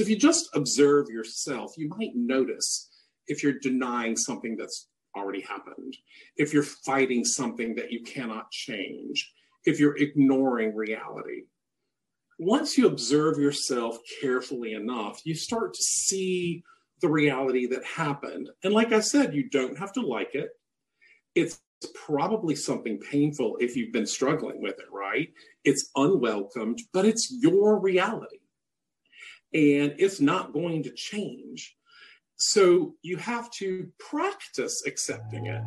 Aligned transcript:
So 0.00 0.04
if 0.04 0.08
you 0.08 0.16
just 0.16 0.48
observe 0.54 1.10
yourself, 1.10 1.74
you 1.76 1.86
might 1.90 2.12
notice 2.14 2.88
if 3.26 3.42
you're 3.42 3.58
denying 3.60 4.16
something 4.16 4.56
that's 4.56 4.88
already 5.14 5.42
happened, 5.42 5.94
if 6.38 6.54
you're 6.54 6.62
fighting 6.62 7.22
something 7.22 7.74
that 7.74 7.92
you 7.92 8.02
cannot 8.02 8.50
change, 8.50 9.30
if 9.66 9.78
you're 9.78 9.98
ignoring 9.98 10.74
reality. 10.74 11.42
Once 12.38 12.78
you 12.78 12.86
observe 12.86 13.36
yourself 13.36 13.98
carefully 14.22 14.72
enough, 14.72 15.20
you 15.24 15.34
start 15.34 15.74
to 15.74 15.82
see 15.82 16.64
the 17.02 17.08
reality 17.08 17.66
that 17.66 17.84
happened. 17.84 18.48
And 18.64 18.72
like 18.72 18.92
I 18.92 19.00
said, 19.00 19.34
you 19.34 19.50
don't 19.50 19.78
have 19.78 19.92
to 19.92 20.00
like 20.00 20.34
it. 20.34 20.48
It's 21.34 21.60
probably 22.06 22.56
something 22.56 22.98
painful 23.00 23.58
if 23.60 23.76
you've 23.76 23.92
been 23.92 24.06
struggling 24.06 24.62
with 24.62 24.78
it, 24.78 24.90
right? 24.90 25.28
It's 25.64 25.90
unwelcomed, 25.94 26.80
but 26.94 27.04
it's 27.04 27.30
your 27.30 27.78
reality. 27.78 28.39
And 29.52 29.94
it's 29.98 30.20
not 30.20 30.52
going 30.52 30.84
to 30.84 30.92
change. 30.92 31.76
So 32.36 32.94
you 33.02 33.16
have 33.16 33.50
to 33.52 33.88
practice 33.98 34.86
accepting 34.86 35.46
it. 35.46 35.62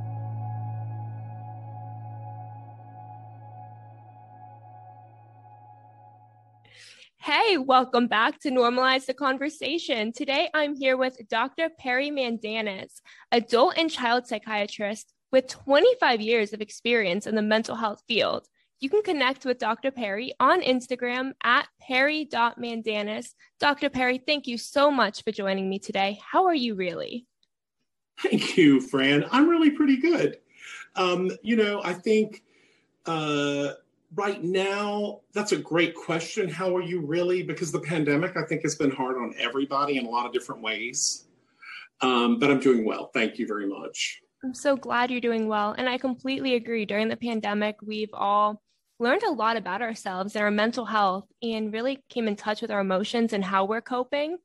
Hey, 7.17 7.58
welcome 7.58 8.08
back 8.08 8.39
to 8.41 8.52
Normalize 8.52 9.05
the 9.05 9.13
Conversation. 9.13 10.11
Today 10.11 10.50
I'm 10.53 10.75
here 10.75 10.97
with 10.97 11.17
Dr. 11.30 11.70
Perry 11.77 12.09
Mandanis, 12.09 13.02
adult 13.31 13.77
and 13.77 13.89
child 13.89 14.27
psychiatrist 14.27 15.13
with 15.31 15.47
25 15.47 16.22
years 16.22 16.53
of 16.53 16.61
experience 16.61 17.27
in 17.27 17.36
the 17.36 17.41
mental 17.41 17.75
health 17.75 18.02
field. 18.08 18.47
You 18.84 18.90
can 18.90 19.02
connect 19.02 19.46
with 19.46 19.60
Dr. 19.60 19.92
Perry 19.92 20.34
on 20.42 20.62
Instagram 20.62 21.32
at 21.42 21.70
perry.mandanis. 21.80 23.28
Dr. 23.58 23.90
Perry, 23.90 24.18
thank 24.18 24.46
you 24.46 24.58
so 24.58 24.92
much 24.92 25.23
for 25.23 25.32
joining 25.32 25.70
me 25.70 25.80
today. 25.80 26.20
How 26.22 26.48
are 26.48 26.54
you 26.54 26.76
really? 26.76 27.26
Thank 28.20 28.58
you, 28.58 28.81
Fran. 28.81 29.23
I'm 29.31 29.48
really 29.48 29.72
pretty 29.72 29.95
good. 29.95 30.40
Um, 30.98 31.31
you 31.44 31.56
know, 31.56 31.80
I 31.81 31.94
think 31.94 32.44
uh, 33.06 33.70
right 34.16 34.44
now, 34.44 35.22
that's 35.34 35.53
a 35.53 35.58
great 35.58 35.95
question. 35.95 36.50
How 36.50 36.75
are 36.75 36.84
you 36.84 37.00
really? 37.00 37.42
Because 37.42 37.72
the 37.72 37.80
pandemic, 37.80 38.36
I 38.36 38.44
think, 38.44 38.64
has 38.64 38.75
been 38.75 38.92
hard 38.92 39.16
on 39.16 39.34
everybody 39.40 39.95
in 39.95 40.06
a 40.06 40.09
lot 40.09 40.25
of 40.25 40.34
different 40.34 40.62
ways. 40.62 41.23
Um, 42.02 42.38
but 42.38 42.52
I'm 42.52 42.59
doing 42.59 42.84
well. 42.84 43.12
Thank 43.14 43.40
you 43.40 43.47
very 43.47 43.66
much. 43.66 44.20
I'm 44.44 44.53
so 44.53 44.75
glad 44.75 45.09
you're 45.09 45.22
doing 45.22 45.47
well. 45.47 45.73
And 45.78 45.88
I 45.88 45.97
completely 45.97 46.56
agree. 46.56 46.84
During 46.84 47.08
the 47.08 47.16
pandemic, 47.16 47.78
we've 47.81 48.14
all 48.14 48.62
learned 49.04 49.23
a 49.23 49.32
lot 49.32 49.58
about 49.58 49.82
ourselves 49.82 50.36
and 50.36 50.44
our 50.44 50.50
mental 50.50 50.86
health 50.86 51.26
and 51.44 51.73
really 51.73 52.04
came 52.09 52.28
in 52.28 52.36
touch 52.36 52.62
with 52.62 52.72
our 52.72 52.80
emotions 52.80 53.34
and 53.34 53.44
how 53.44 53.66
we're 53.66 53.82
coping. 53.82 54.38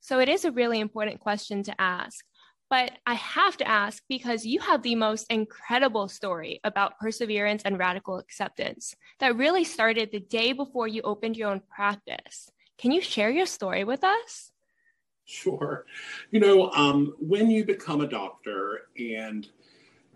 So 0.00 0.18
it 0.18 0.28
is 0.28 0.44
a 0.44 0.50
really 0.50 0.80
important 0.80 1.20
question 1.20 1.62
to 1.62 1.80
ask. 1.80 2.24
But 2.68 2.92
I 3.06 3.14
have 3.14 3.56
to 3.58 3.68
ask 3.68 4.02
because 4.08 4.44
you 4.44 4.58
have 4.60 4.82
the 4.82 4.96
most 4.96 5.26
incredible 5.30 6.08
story 6.08 6.60
about 6.64 6.98
perseverance 6.98 7.62
and 7.64 7.78
radical 7.78 8.18
acceptance 8.18 8.94
that 9.20 9.36
really 9.36 9.64
started 9.64 10.10
the 10.10 10.20
day 10.20 10.52
before 10.52 10.88
you 10.88 11.02
opened 11.02 11.36
your 11.36 11.50
own 11.50 11.62
practice. 11.70 12.50
Can 12.78 12.90
you 12.90 13.00
share 13.00 13.30
your 13.30 13.46
story 13.46 13.84
with 13.84 14.02
us? 14.02 14.50
Sure. 15.24 15.86
You 16.32 16.40
know, 16.40 16.70
um, 16.72 17.14
when 17.20 17.48
you 17.48 17.64
become 17.64 18.00
a 18.00 18.08
doctor 18.08 18.88
and 18.98 19.48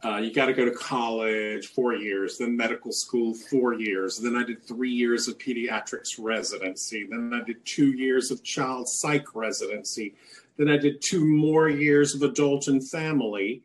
uh, 0.05 0.17
you 0.17 0.33
got 0.33 0.47
to 0.47 0.53
go 0.53 0.65
to 0.65 0.71
college 0.71 1.67
four 1.69 1.95
years, 1.95 2.39
then 2.39 2.57
medical 2.57 2.93
school 2.93 3.35
four 3.35 3.75
years. 3.75 4.19
Then 4.19 4.37
I 4.37 4.45
did 4.45 4.63
three 4.63 4.93
years 4.93 5.27
of 5.27 5.39
pediatrics 5.39 6.19
residency. 6.19 7.07
Then 7.09 7.33
I 7.35 7.45
did 7.45 7.65
two 7.65 7.93
years 7.93 8.31
of 8.31 8.43
child 8.45 8.89
psych 8.89 9.35
residency. 9.35 10.15
Then 10.57 10.69
I 10.69 10.77
did 10.77 11.03
two 11.03 11.25
more 11.25 11.69
years 11.69 12.15
of 12.15 12.23
adult 12.23 12.69
and 12.69 12.87
family. 12.89 13.63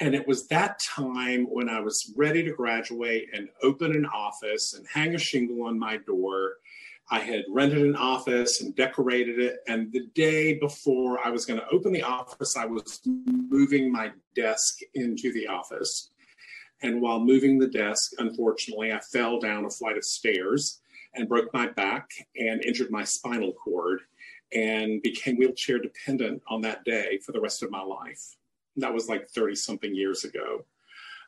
And 0.00 0.14
it 0.14 0.26
was 0.26 0.46
that 0.48 0.80
time 0.80 1.44
when 1.44 1.68
I 1.68 1.80
was 1.80 2.12
ready 2.16 2.42
to 2.44 2.52
graduate 2.52 3.28
and 3.32 3.48
open 3.62 3.92
an 3.92 4.06
office 4.06 4.74
and 4.74 4.86
hang 4.92 5.14
a 5.14 5.18
shingle 5.18 5.64
on 5.64 5.78
my 5.78 5.96
door. 5.98 6.54
I 7.10 7.20
had 7.20 7.44
rented 7.48 7.82
an 7.82 7.96
office 7.96 8.60
and 8.60 8.76
decorated 8.76 9.38
it. 9.38 9.60
And 9.66 9.90
the 9.92 10.06
day 10.14 10.58
before 10.58 11.18
I 11.24 11.30
was 11.30 11.46
going 11.46 11.58
to 11.58 11.68
open 11.70 11.92
the 11.92 12.02
office, 12.02 12.56
I 12.56 12.66
was 12.66 13.00
moving 13.06 13.90
my 13.90 14.12
desk 14.34 14.80
into 14.94 15.32
the 15.32 15.46
office. 15.46 16.10
And 16.82 17.00
while 17.00 17.18
moving 17.18 17.58
the 17.58 17.66
desk, 17.66 18.12
unfortunately, 18.18 18.92
I 18.92 19.00
fell 19.00 19.40
down 19.40 19.64
a 19.64 19.70
flight 19.70 19.96
of 19.96 20.04
stairs 20.04 20.80
and 21.14 21.28
broke 21.28 21.52
my 21.54 21.68
back 21.68 22.10
and 22.36 22.62
injured 22.64 22.90
my 22.90 23.04
spinal 23.04 23.52
cord 23.52 24.00
and 24.52 25.02
became 25.02 25.36
wheelchair 25.36 25.78
dependent 25.78 26.42
on 26.48 26.60
that 26.62 26.84
day 26.84 27.18
for 27.24 27.32
the 27.32 27.40
rest 27.40 27.62
of 27.62 27.70
my 27.70 27.82
life. 27.82 28.36
That 28.76 28.94
was 28.94 29.08
like 29.08 29.28
30 29.28 29.56
something 29.56 29.94
years 29.94 30.24
ago. 30.24 30.64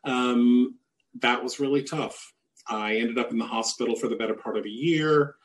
Um, 0.05 0.77
that 1.21 1.43
was 1.43 1.59
really 1.59 1.83
tough. 1.83 2.33
I 2.69 2.97
ended 2.97 3.19
up 3.19 3.31
in 3.31 3.39
the 3.39 3.47
hospital 3.47 3.97
for 3.97 4.09
the 4.09 4.17
better 4.17 4.35
part 4.35 4.57
of 4.57 4.65
a 4.65 4.71
year. 4.71 5.37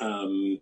Um, 0.00 0.58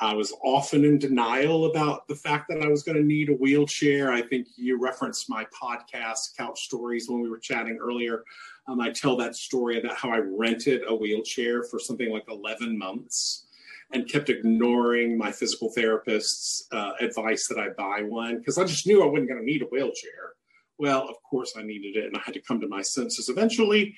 I 0.00 0.14
was 0.14 0.32
often 0.44 0.84
in 0.84 0.98
denial 0.98 1.66
about 1.66 2.06
the 2.06 2.14
fact 2.14 2.46
that 2.48 2.62
I 2.62 2.68
was 2.68 2.84
going 2.84 2.96
to 2.96 3.04
need 3.04 3.30
a 3.30 3.34
wheelchair. 3.34 4.12
I 4.12 4.22
think 4.22 4.46
you 4.56 4.80
referenced 4.80 5.28
my 5.28 5.44
podcast, 5.46 6.36
Couch 6.36 6.60
Stories, 6.60 7.08
when 7.08 7.20
we 7.20 7.28
were 7.28 7.38
chatting 7.38 7.78
earlier. 7.82 8.24
Um, 8.68 8.80
I 8.80 8.90
tell 8.90 9.16
that 9.16 9.34
story 9.34 9.78
about 9.80 9.96
how 9.96 10.10
I 10.10 10.18
rented 10.18 10.82
a 10.86 10.94
wheelchair 10.94 11.64
for 11.64 11.80
something 11.80 12.12
like 12.12 12.24
11 12.28 12.78
months 12.78 13.46
and 13.92 14.08
kept 14.08 14.28
ignoring 14.28 15.18
my 15.18 15.32
physical 15.32 15.70
therapist's 15.70 16.68
uh, 16.70 16.92
advice 17.00 17.48
that 17.48 17.58
I 17.58 17.70
buy 17.70 18.02
one 18.02 18.38
because 18.38 18.58
I 18.58 18.64
just 18.64 18.86
knew 18.86 19.02
I 19.02 19.06
wasn't 19.06 19.28
going 19.28 19.40
to 19.40 19.46
need 19.46 19.62
a 19.62 19.66
wheelchair. 19.66 20.34
Well, 20.78 21.08
of 21.08 21.16
course, 21.28 21.54
I 21.56 21.62
needed 21.62 21.96
it, 21.96 22.04
and 22.04 22.16
I 22.16 22.20
had 22.24 22.34
to 22.34 22.42
come 22.42 22.60
to 22.60 22.68
my 22.68 22.82
senses 22.82 23.28
eventually. 23.28 23.96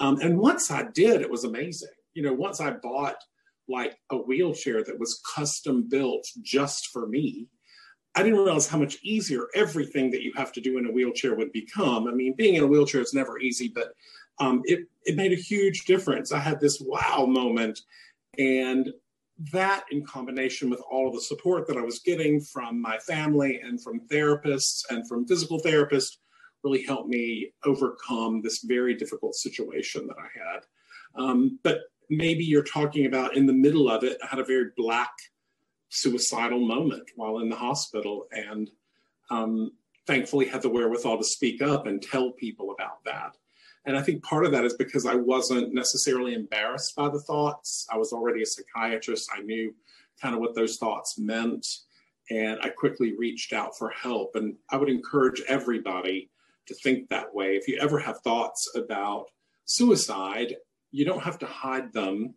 Um, 0.00 0.18
and 0.20 0.38
once 0.38 0.72
I 0.72 0.84
did, 0.92 1.20
it 1.20 1.30
was 1.30 1.44
amazing. 1.44 1.90
You 2.14 2.22
know, 2.22 2.32
once 2.32 2.60
I 2.60 2.70
bought 2.72 3.16
like 3.68 3.98
a 4.10 4.16
wheelchair 4.16 4.84
that 4.84 4.98
was 4.98 5.20
custom 5.34 5.88
built 5.88 6.26
just 6.42 6.88
for 6.88 7.06
me, 7.06 7.48
I 8.14 8.22
didn't 8.22 8.38
realize 8.38 8.66
how 8.66 8.78
much 8.78 8.96
easier 9.02 9.46
everything 9.54 10.10
that 10.12 10.22
you 10.22 10.32
have 10.36 10.52
to 10.52 10.60
do 10.60 10.78
in 10.78 10.86
a 10.86 10.90
wheelchair 10.90 11.34
would 11.34 11.52
become. 11.52 12.08
I 12.08 12.12
mean, 12.12 12.34
being 12.36 12.54
in 12.54 12.64
a 12.64 12.66
wheelchair 12.66 13.02
is 13.02 13.12
never 13.12 13.38
easy, 13.38 13.70
but 13.74 13.92
um, 14.38 14.62
it 14.64 14.86
it 15.04 15.16
made 15.16 15.32
a 15.32 15.36
huge 15.36 15.84
difference. 15.84 16.32
I 16.32 16.38
had 16.38 16.60
this 16.60 16.80
wow 16.80 17.26
moment, 17.26 17.80
and 18.38 18.90
that 19.52 19.84
in 19.90 20.04
combination 20.04 20.70
with 20.70 20.80
all 20.90 21.08
of 21.08 21.14
the 21.14 21.20
support 21.20 21.66
that 21.68 21.76
I 21.76 21.82
was 21.82 21.98
getting 21.98 22.40
from 22.40 22.80
my 22.80 22.98
family 22.98 23.60
and 23.62 23.82
from 23.82 24.00
therapists 24.08 24.82
and 24.88 25.06
from 25.06 25.26
physical 25.26 25.60
therapists 25.60 26.16
really 26.64 26.82
helped 26.82 27.08
me 27.08 27.52
overcome 27.64 28.40
this 28.40 28.62
very 28.62 28.94
difficult 28.94 29.34
situation 29.34 30.06
that 30.06 30.16
I 30.18 30.54
had. 30.54 30.64
Um, 31.22 31.58
but 31.62 31.80
maybe 32.08 32.44
you're 32.44 32.62
talking 32.62 33.06
about 33.06 33.36
in 33.36 33.46
the 33.46 33.52
middle 33.52 33.88
of 33.88 34.04
it, 34.04 34.18
I 34.22 34.26
had 34.26 34.38
a 34.38 34.44
very 34.44 34.70
black 34.76 35.12
suicidal 35.88 36.60
moment 36.60 37.10
while 37.16 37.38
in 37.38 37.48
the 37.48 37.56
hospital 37.56 38.26
and 38.32 38.70
um, 39.30 39.72
thankfully 40.06 40.46
had 40.46 40.62
the 40.62 40.68
wherewithal 40.68 41.18
to 41.18 41.24
speak 41.24 41.62
up 41.62 41.86
and 41.86 42.02
tell 42.02 42.32
people 42.32 42.72
about 42.72 43.04
that. 43.04 43.36
And 43.84 43.96
I 43.96 44.02
think 44.02 44.22
part 44.24 44.44
of 44.44 44.52
that 44.52 44.64
is 44.64 44.74
because 44.74 45.06
I 45.06 45.14
wasn't 45.14 45.72
necessarily 45.72 46.34
embarrassed 46.34 46.96
by 46.96 47.08
the 47.08 47.20
thoughts. 47.20 47.86
I 47.90 47.96
was 47.96 48.12
already 48.12 48.42
a 48.42 48.46
psychiatrist. 48.46 49.30
I 49.34 49.42
knew 49.42 49.74
kind 50.20 50.34
of 50.34 50.40
what 50.40 50.54
those 50.54 50.76
thoughts 50.76 51.18
meant. 51.18 51.66
And 52.30 52.58
I 52.62 52.70
quickly 52.70 53.14
reached 53.16 53.52
out 53.52 53.78
for 53.78 53.90
help. 53.90 54.34
And 54.34 54.56
I 54.70 54.76
would 54.76 54.88
encourage 54.88 55.40
everybody 55.46 56.30
to 56.66 56.74
think 56.74 57.08
that 57.08 57.32
way. 57.32 57.56
If 57.56 57.68
you 57.68 57.78
ever 57.80 58.00
have 58.00 58.18
thoughts 58.22 58.68
about 58.74 59.26
suicide, 59.66 60.56
you 60.90 61.04
don't 61.04 61.22
have 61.22 61.38
to 61.40 61.46
hide 61.46 61.92
them. 61.92 62.34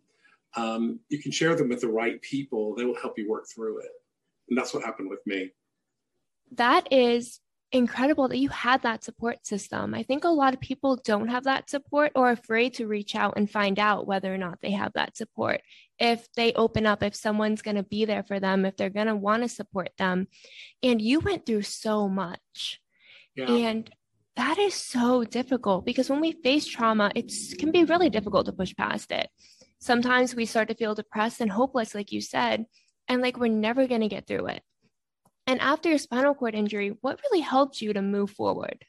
Um, 0.55 0.99
you 1.09 1.21
can 1.21 1.31
share 1.31 1.55
them 1.55 1.69
with 1.69 1.81
the 1.81 1.89
right 1.89 2.21
people, 2.21 2.75
they 2.75 2.85
will 2.85 2.99
help 2.99 3.17
you 3.17 3.29
work 3.29 3.45
through 3.53 3.79
it. 3.79 3.91
And 4.49 4.57
that's 4.57 4.73
what 4.73 4.83
happened 4.83 5.09
with 5.09 5.19
me. 5.25 5.51
That 6.53 6.91
is 6.91 7.39
incredible 7.71 8.27
that 8.27 8.37
you 8.37 8.49
had 8.49 8.81
that 8.81 9.03
support 9.03 9.45
system. 9.45 9.93
I 9.93 10.03
think 10.03 10.23
a 10.23 10.29
lot 10.29 10.53
of 10.53 10.59
people 10.59 10.99
don't 11.05 11.27
have 11.27 11.43
that 11.43 11.69
support 11.69 12.11
or 12.15 12.31
afraid 12.31 12.73
to 12.75 12.87
reach 12.87 13.15
out 13.15 13.35
and 13.37 13.49
find 13.49 13.77
out 13.77 14.07
whether 14.07 14.33
or 14.33 14.37
not 14.37 14.59
they 14.61 14.71
have 14.71 14.93
that 14.93 15.15
support. 15.15 15.61
If 15.99 16.27
they 16.35 16.53
open 16.53 16.85
up, 16.85 17.03
if 17.03 17.15
someone's 17.15 17.61
going 17.61 17.77
to 17.77 17.83
be 17.83 18.05
there 18.05 18.23
for 18.23 18.39
them, 18.39 18.65
if 18.65 18.75
they're 18.75 18.89
going 18.89 19.07
to 19.07 19.15
want 19.15 19.43
to 19.43 19.49
support 19.49 19.89
them. 19.97 20.27
And 20.81 21.01
you 21.01 21.19
went 21.19 21.45
through 21.45 21.63
so 21.63 22.09
much. 22.09 22.81
Yeah. 23.35 23.51
And 23.51 23.89
that 24.39 24.57
is 24.57 24.73
so 24.73 25.25
difficult 25.25 25.85
because 25.85 26.09
when 26.09 26.21
we 26.21 26.31
face 26.31 26.65
trauma, 26.65 27.11
it 27.13 27.29
can 27.59 27.71
be 27.71 27.83
really 27.83 28.09
difficult 28.09 28.45
to 28.45 28.53
push 28.53 28.73
past 28.73 29.11
it. 29.11 29.29
Sometimes 29.79 30.33
we 30.33 30.45
start 30.45 30.69
to 30.69 30.75
feel 30.75 30.95
depressed 30.95 31.41
and 31.41 31.51
hopeless, 31.51 31.93
like 31.93 32.13
you 32.13 32.21
said, 32.21 32.65
and 33.09 33.21
like 33.21 33.37
we're 33.37 33.51
never 33.51 33.85
going 33.85 33.99
to 33.99 34.07
get 34.07 34.27
through 34.27 34.47
it. 34.47 34.63
And 35.45 35.59
after 35.59 35.89
your 35.89 35.97
spinal 35.97 36.33
cord 36.33 36.55
injury, 36.55 36.95
what 37.01 37.19
really 37.29 37.41
helped 37.41 37.81
you 37.81 37.91
to 37.91 38.01
move 38.01 38.31
forward? 38.31 38.85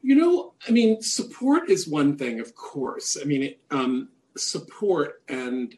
You 0.00 0.14
know, 0.14 0.54
I 0.66 0.70
mean, 0.70 1.02
support 1.02 1.68
is 1.68 1.86
one 1.86 2.16
thing, 2.16 2.40
of 2.40 2.54
course. 2.54 3.18
I 3.20 3.26
mean, 3.26 3.56
um, 3.70 4.08
support 4.38 5.22
and 5.28 5.76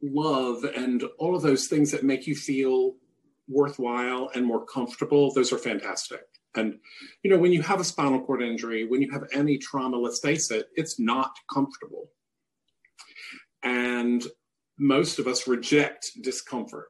love 0.00 0.62
and 0.62 1.02
all 1.18 1.34
of 1.34 1.42
those 1.42 1.66
things 1.66 1.90
that 1.90 2.04
make 2.04 2.28
you 2.28 2.36
feel 2.36 2.94
worthwhile 3.48 4.30
and 4.36 4.46
more 4.46 4.64
comfortable, 4.64 5.32
those 5.34 5.52
are 5.52 5.58
fantastic. 5.58 6.20
And, 6.54 6.78
you 7.22 7.30
know, 7.30 7.38
when 7.38 7.52
you 7.52 7.62
have 7.62 7.80
a 7.80 7.84
spinal 7.84 8.20
cord 8.20 8.42
injury, 8.42 8.84
when 8.84 9.02
you 9.02 9.10
have 9.10 9.24
any 9.32 9.58
trauma, 9.58 9.96
let's 9.96 10.20
face 10.20 10.50
it, 10.50 10.68
it's 10.74 10.98
not 10.98 11.32
comfortable. 11.52 12.10
And 13.62 14.24
most 14.78 15.18
of 15.18 15.26
us 15.26 15.46
reject 15.46 16.10
discomfort 16.22 16.88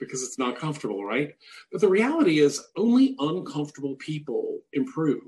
because 0.00 0.22
it's 0.22 0.38
not 0.38 0.58
comfortable, 0.58 1.04
right? 1.04 1.34
But 1.70 1.80
the 1.80 1.88
reality 1.88 2.40
is, 2.40 2.62
only 2.76 3.14
uncomfortable 3.18 3.96
people 3.96 4.60
improve. 4.72 5.20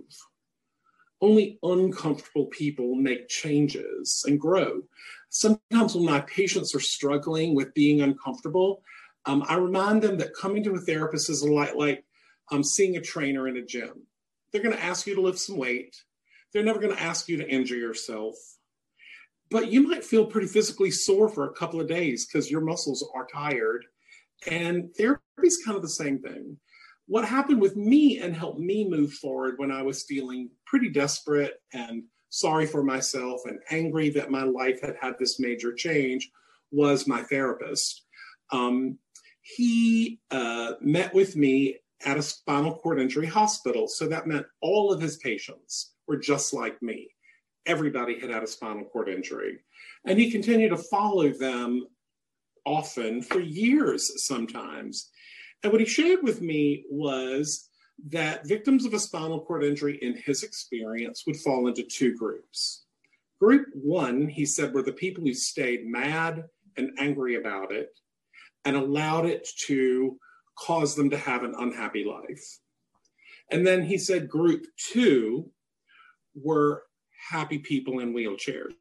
Only 1.20 1.58
uncomfortable 1.62 2.46
people 2.46 2.94
make 2.94 3.28
changes 3.28 4.24
and 4.26 4.40
grow. 4.40 4.82
Sometimes 5.30 5.94
when 5.94 6.04
my 6.04 6.20
patients 6.20 6.74
are 6.74 6.80
struggling 6.80 7.54
with 7.54 7.74
being 7.74 8.00
uncomfortable, 8.02 8.82
um, 9.26 9.44
I 9.48 9.56
remind 9.56 10.02
them 10.02 10.18
that 10.18 10.34
coming 10.34 10.62
to 10.64 10.74
a 10.74 10.80
therapist 10.80 11.30
is 11.30 11.42
a 11.42 11.52
lot 11.52 11.76
like 11.76 12.04
um, 12.50 12.62
seeing 12.62 12.96
a 12.96 13.00
trainer 13.00 13.48
in 13.48 13.56
a 13.56 13.64
gym. 13.64 14.06
They're 14.52 14.62
going 14.62 14.76
to 14.76 14.82
ask 14.82 15.06
you 15.06 15.14
to 15.14 15.20
lift 15.20 15.38
some 15.38 15.56
weight. 15.56 15.96
They're 16.52 16.64
never 16.64 16.80
going 16.80 16.94
to 16.94 17.02
ask 17.02 17.28
you 17.28 17.36
to 17.38 17.48
injure 17.48 17.76
yourself. 17.76 18.34
But 19.50 19.70
you 19.70 19.86
might 19.86 20.04
feel 20.04 20.26
pretty 20.26 20.48
physically 20.48 20.90
sore 20.90 21.28
for 21.28 21.44
a 21.44 21.52
couple 21.52 21.80
of 21.80 21.88
days 21.88 22.26
because 22.26 22.50
your 22.50 22.60
muscles 22.60 23.08
are 23.14 23.26
tired. 23.26 23.84
And 24.50 24.94
therapy 24.96 25.22
is 25.44 25.62
kind 25.64 25.76
of 25.76 25.82
the 25.82 25.88
same 25.88 26.18
thing. 26.18 26.56
What 27.06 27.24
happened 27.24 27.60
with 27.60 27.76
me 27.76 28.18
and 28.18 28.34
helped 28.34 28.58
me 28.58 28.88
move 28.88 29.12
forward 29.12 29.54
when 29.58 29.70
I 29.70 29.82
was 29.82 30.02
feeling 30.02 30.50
pretty 30.66 30.90
desperate 30.90 31.60
and 31.72 32.02
sorry 32.30 32.66
for 32.66 32.82
myself 32.82 33.42
and 33.44 33.60
angry 33.70 34.10
that 34.10 34.30
my 34.30 34.42
life 34.42 34.80
had 34.80 34.96
had 35.00 35.14
this 35.18 35.38
major 35.38 35.72
change 35.72 36.30
was 36.72 37.06
my 37.06 37.22
therapist. 37.22 38.02
Um, 38.50 38.98
he 39.42 40.20
uh, 40.32 40.72
met 40.80 41.14
with 41.14 41.36
me 41.36 41.76
at 42.04 42.18
a 42.18 42.22
spinal 42.22 42.76
cord 42.76 43.00
injury 43.00 43.26
hospital. 43.26 43.88
So 43.88 44.06
that 44.08 44.26
meant 44.26 44.46
all 44.60 44.92
of 44.92 45.00
his 45.00 45.16
patients 45.16 45.92
were 46.06 46.18
just 46.18 46.52
like 46.52 46.80
me. 46.82 47.10
Everybody 47.64 48.20
had 48.20 48.30
had 48.30 48.42
a 48.42 48.46
spinal 48.46 48.84
cord 48.84 49.08
injury. 49.08 49.58
And 50.04 50.18
he 50.18 50.30
continued 50.30 50.70
to 50.70 50.76
follow 50.76 51.30
them 51.30 51.86
often 52.64 53.22
for 53.22 53.40
years 53.40 54.24
sometimes. 54.24 55.10
And 55.62 55.72
what 55.72 55.80
he 55.80 55.86
shared 55.86 56.22
with 56.22 56.42
me 56.42 56.84
was 56.90 57.68
that 58.10 58.46
victims 58.46 58.84
of 58.84 58.92
a 58.92 58.98
spinal 58.98 59.40
cord 59.40 59.64
injury, 59.64 59.98
in 60.02 60.16
his 60.16 60.42
experience, 60.42 61.24
would 61.26 61.36
fall 61.36 61.66
into 61.66 61.82
two 61.82 62.14
groups. 62.14 62.84
Group 63.40 63.66
one, 63.74 64.28
he 64.28 64.44
said, 64.44 64.72
were 64.72 64.82
the 64.82 64.92
people 64.92 65.24
who 65.24 65.34
stayed 65.34 65.86
mad 65.86 66.44
and 66.76 66.90
angry 66.98 67.36
about 67.36 67.72
it 67.72 67.88
and 68.64 68.76
allowed 68.76 69.26
it 69.26 69.48
to 69.66 70.18
cause 70.58 70.94
them 70.94 71.10
to 71.10 71.16
have 71.16 71.42
an 71.42 71.54
unhappy 71.58 72.04
life. 72.04 72.58
And 73.50 73.66
then 73.66 73.84
he 73.84 73.98
said 73.98 74.28
group 74.28 74.66
two 74.76 75.50
were 76.34 76.82
happy 77.30 77.58
people 77.58 78.00
in 78.00 78.14
wheelchairs. 78.14 78.72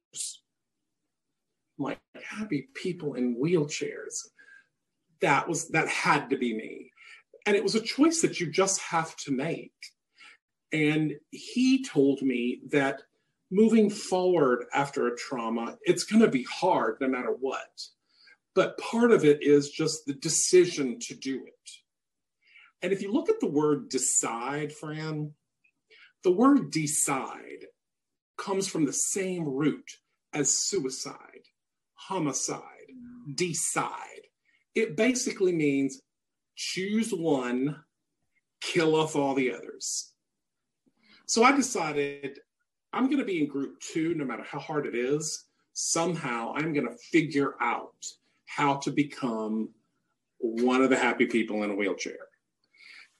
Like 1.78 2.00
happy 2.24 2.70
people 2.74 3.16
in 3.16 3.36
wheelchairs. 3.36 4.28
That 5.22 5.48
was 5.48 5.70
that 5.70 5.88
had 5.88 6.30
to 6.30 6.38
be 6.38 6.54
me. 6.54 6.92
And 7.46 7.56
it 7.56 7.64
was 7.64 7.76
a 7.76 7.82
choice 7.82 8.22
that 8.22 8.40
you 8.40 8.52
just 8.52 8.82
have 8.82 9.16
to 9.18 9.32
make. 9.32 9.74
And 10.72 11.14
he 11.32 11.84
told 11.84 12.22
me 12.22 12.62
that 12.72 13.02
moving 13.52 13.90
forward 13.90 14.66
after 14.74 15.08
a 15.08 15.18
trauma, 15.18 15.78
it's 15.84 16.04
going 16.04 16.22
to 16.22 16.28
be 16.28 16.44
hard 16.44 16.98
no 17.00 17.08
matter 17.08 17.36
what. 17.40 17.70
But 18.56 18.78
part 18.78 19.12
of 19.12 19.26
it 19.26 19.44
is 19.44 19.70
just 19.70 20.06
the 20.06 20.14
decision 20.14 21.00
to 21.02 21.16
do 21.16 21.46
it. 21.46 21.55
And 22.86 22.94
if 22.94 23.02
you 23.02 23.12
look 23.12 23.30
at 23.30 23.40
the 23.40 23.50
word 23.50 23.90
decide, 23.90 24.72
Fran, 24.72 25.32
the 26.24 26.30
word 26.30 26.70
decide 26.70 27.66
comes 28.38 28.68
from 28.68 28.86
the 28.86 28.94
same 28.94 29.44
root 29.44 29.90
as 30.34 30.56
suicide, 30.56 31.48
homicide, 31.96 32.62
decide. 33.34 34.28
It 34.76 34.96
basically 34.96 35.52
means 35.52 36.00
choose 36.56 37.12
one, 37.12 37.76
kill 38.62 38.96
off 38.96 39.16
all 39.16 39.34
the 39.34 39.52
others. 39.52 40.14
So 41.26 41.44
I 41.44 41.54
decided 41.54 42.38
I'm 42.94 43.08
going 43.08 43.18
to 43.18 43.26
be 43.26 43.42
in 43.42 43.48
group 43.48 43.80
two, 43.80 44.14
no 44.14 44.26
matter 44.26 44.44
how 44.44 44.60
hard 44.60 44.86
it 44.86 44.94
is. 44.94 45.46
Somehow 45.74 46.54
I'm 46.56 46.72
going 46.72 46.88
to 46.88 46.96
figure 47.12 47.56
out 47.60 48.06
how 48.46 48.76
to 48.76 48.92
become 48.92 49.70
one 50.38 50.84
of 50.84 50.92
the 50.92 50.98
happy 50.98 51.26
people 51.26 51.64
in 51.64 51.72
a 51.72 51.76
wheelchair. 51.76 52.25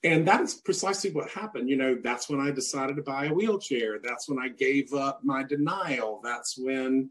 And 0.06 0.28
that 0.28 0.42
is 0.42 0.54
precisely 0.54 1.10
what 1.12 1.32
happened. 1.32 1.68
You 1.68 1.78
know, 1.78 1.98
that's 2.02 2.30
when 2.30 2.40
I 2.40 2.52
decided 2.52 2.96
to 2.98 3.02
buy 3.02 3.26
a 3.26 3.34
wheelchair. 3.34 3.98
That's 4.04 4.30
when 4.30 4.38
I 4.38 4.50
gave 4.50 4.94
up 4.94 5.22
my 5.24 5.42
denial. 5.42 6.22
That's 6.24 6.56
when 6.60 7.10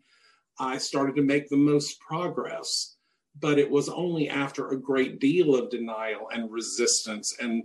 I 0.61 0.79
started 0.79 1.17
to 1.17 1.23
make 1.23 1.49
the 1.49 1.57
most 1.57 1.99
progress. 1.99 2.95
But 3.41 3.59
it 3.59 3.69
was 3.69 3.89
only 3.89 4.29
after 4.29 4.69
a 4.69 4.81
great 4.81 5.19
deal 5.19 5.57
of 5.57 5.71
denial 5.71 6.29
and 6.33 6.53
resistance 6.53 7.37
and 7.41 7.65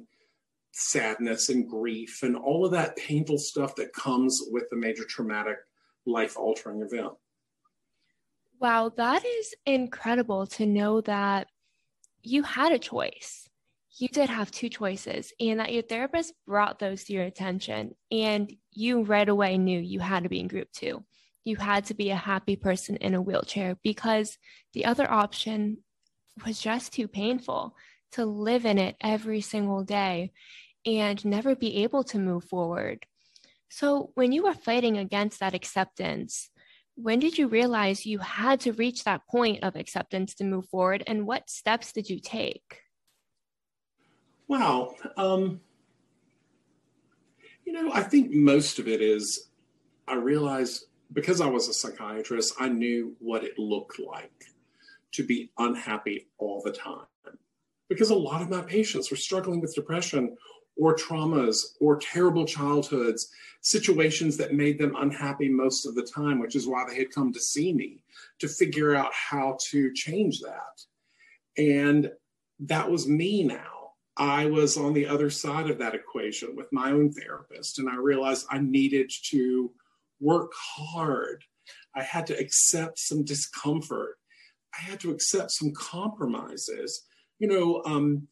sadness 0.71 1.49
and 1.49 1.69
grief 1.69 2.23
and 2.23 2.35
all 2.35 2.65
of 2.65 2.71
that 2.71 2.97
painful 2.97 3.37
stuff 3.37 3.75
that 3.75 3.93
comes 3.93 4.41
with 4.49 4.63
a 4.71 4.75
major 4.75 5.03
traumatic 5.03 5.57
life 6.07 6.37
altering 6.37 6.81
event. 6.81 7.13
Wow, 8.59 8.91
that 8.97 9.23
is 9.23 9.53
incredible 9.67 10.47
to 10.47 10.65
know 10.65 11.01
that 11.01 11.47
you 12.23 12.41
had 12.41 12.71
a 12.71 12.79
choice. 12.79 13.48
You 13.99 14.07
did 14.07 14.29
have 14.29 14.49
two 14.49 14.69
choices, 14.69 15.33
and 15.41 15.59
that 15.59 15.73
your 15.73 15.81
therapist 15.81 16.33
brought 16.47 16.79
those 16.79 17.03
to 17.03 17.13
your 17.13 17.25
attention, 17.25 17.95
and 18.09 18.49
you 18.71 19.03
right 19.03 19.27
away 19.27 19.57
knew 19.57 19.77
you 19.77 19.99
had 19.99 20.23
to 20.23 20.29
be 20.29 20.39
in 20.39 20.47
group 20.47 20.71
two. 20.71 21.03
You 21.43 21.57
had 21.57 21.83
to 21.87 21.93
be 21.93 22.09
a 22.09 22.15
happy 22.15 22.55
person 22.55 22.95
in 22.95 23.13
a 23.13 23.21
wheelchair 23.21 23.75
because 23.83 24.37
the 24.71 24.85
other 24.85 25.09
option 25.11 25.79
was 26.45 26.61
just 26.61 26.93
too 26.93 27.09
painful 27.09 27.75
to 28.13 28.25
live 28.25 28.65
in 28.65 28.77
it 28.77 28.95
every 29.01 29.41
single 29.41 29.83
day 29.83 30.31
and 30.85 31.23
never 31.25 31.53
be 31.53 31.83
able 31.83 32.05
to 32.05 32.19
move 32.19 32.45
forward. 32.45 33.05
So, 33.67 34.11
when 34.15 34.31
you 34.31 34.43
were 34.43 34.53
fighting 34.53 34.97
against 34.97 35.41
that 35.41 35.53
acceptance, 35.53 36.49
when 36.95 37.19
did 37.19 37.37
you 37.37 37.49
realize 37.49 38.05
you 38.05 38.19
had 38.19 38.61
to 38.61 38.71
reach 38.71 39.03
that 39.03 39.27
point 39.27 39.61
of 39.61 39.75
acceptance 39.75 40.35
to 40.35 40.45
move 40.45 40.69
forward 40.69 41.03
and 41.05 41.27
what 41.27 41.49
steps 41.49 41.91
did 41.91 42.09
you 42.09 42.21
take 42.21 42.79
wow 44.49 44.93
um, 45.15 45.61
you 47.65 47.71
know 47.71 47.91
i 47.93 48.03
think 48.03 48.31
most 48.31 48.79
of 48.79 48.87
it 48.87 49.01
is 49.01 49.49
i 50.07 50.15
realized 50.15 50.87
because 51.13 51.39
i 51.39 51.47
was 51.47 51.69
a 51.69 51.73
psychiatrist 51.73 52.53
i 52.59 52.67
knew 52.67 53.15
what 53.19 53.45
it 53.45 53.57
looked 53.57 53.99
like 53.99 54.45
to 55.13 55.23
be 55.23 55.49
unhappy 55.57 56.27
all 56.37 56.61
the 56.63 56.71
time 56.71 57.05
because 57.89 58.11
a 58.11 58.15
lot 58.15 58.41
of 58.41 58.49
my 58.49 58.61
patients 58.61 59.09
were 59.09 59.17
struggling 59.17 59.59
with 59.59 59.75
depression 59.75 60.37
or 60.77 60.95
traumas 60.95 61.75
or 61.81 61.97
terrible 61.97 62.45
childhoods, 62.45 63.29
situations 63.61 64.37
that 64.37 64.53
made 64.53 64.79
them 64.79 64.95
unhappy 64.97 65.49
most 65.49 65.85
of 65.85 65.95
the 65.95 66.03
time, 66.03 66.39
which 66.39 66.55
is 66.55 66.67
why 66.67 66.85
they 66.87 66.95
had 66.95 67.11
come 67.11 67.33
to 67.33 67.39
see 67.39 67.73
me 67.73 67.99
to 68.39 68.47
figure 68.47 68.95
out 68.95 69.11
how 69.13 69.57
to 69.59 69.91
change 69.93 70.39
that. 70.39 70.81
And 71.57 72.09
that 72.59 72.89
was 72.89 73.07
me 73.07 73.43
now. 73.43 73.78
I 74.19 74.47
was 74.47 74.75
on 74.75 74.93
the 74.93 75.07
other 75.07 75.29
side 75.29 75.69
of 75.69 75.77
that 75.79 75.95
equation 75.95 76.55
with 76.55 76.67
my 76.73 76.91
own 76.91 77.11
therapist, 77.13 77.79
and 77.79 77.89
I 77.89 77.95
realized 77.95 78.45
I 78.51 78.59
needed 78.59 79.09
to 79.29 79.71
work 80.19 80.51
hard. 80.53 81.43
I 81.95 82.03
had 82.03 82.27
to 82.27 82.37
accept 82.37 82.99
some 82.99 83.23
discomfort. 83.23 84.17
I 84.77 84.81
had 84.81 84.99
to 85.01 85.11
accept 85.11 85.51
some 85.51 85.71
compromises. 85.71 87.05
You 87.39 87.47
know, 87.47 87.81
um, 87.85 88.27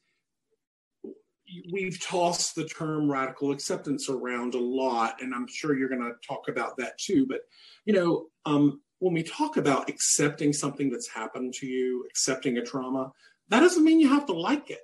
we've 1.71 2.01
tossed 2.01 2.55
the 2.55 2.65
term 2.65 3.09
radical 3.09 3.51
acceptance 3.51 4.09
around 4.09 4.55
a 4.55 4.59
lot, 4.59 5.21
and 5.21 5.33
I'm 5.33 5.47
sure 5.47 5.77
you're 5.77 5.89
going 5.89 6.01
to 6.01 6.27
talk 6.27 6.49
about 6.49 6.75
that 6.77 6.97
too. 6.97 7.25
But 7.27 7.41
you 7.85 7.93
know, 7.93 8.25
um, 8.45 8.81
when 8.99 9.13
we 9.13 9.23
talk 9.23 9.55
about 9.55 9.89
accepting 9.89 10.51
something 10.51 10.89
that's 10.89 11.09
happened 11.09 11.53
to 11.55 11.65
you, 11.65 12.05
accepting 12.09 12.57
a 12.57 12.65
trauma, 12.65 13.11
that 13.49 13.61
doesn't 13.61 13.83
mean 13.85 14.01
you 14.01 14.09
have 14.09 14.25
to 14.25 14.33
like 14.33 14.69
it. 14.69 14.81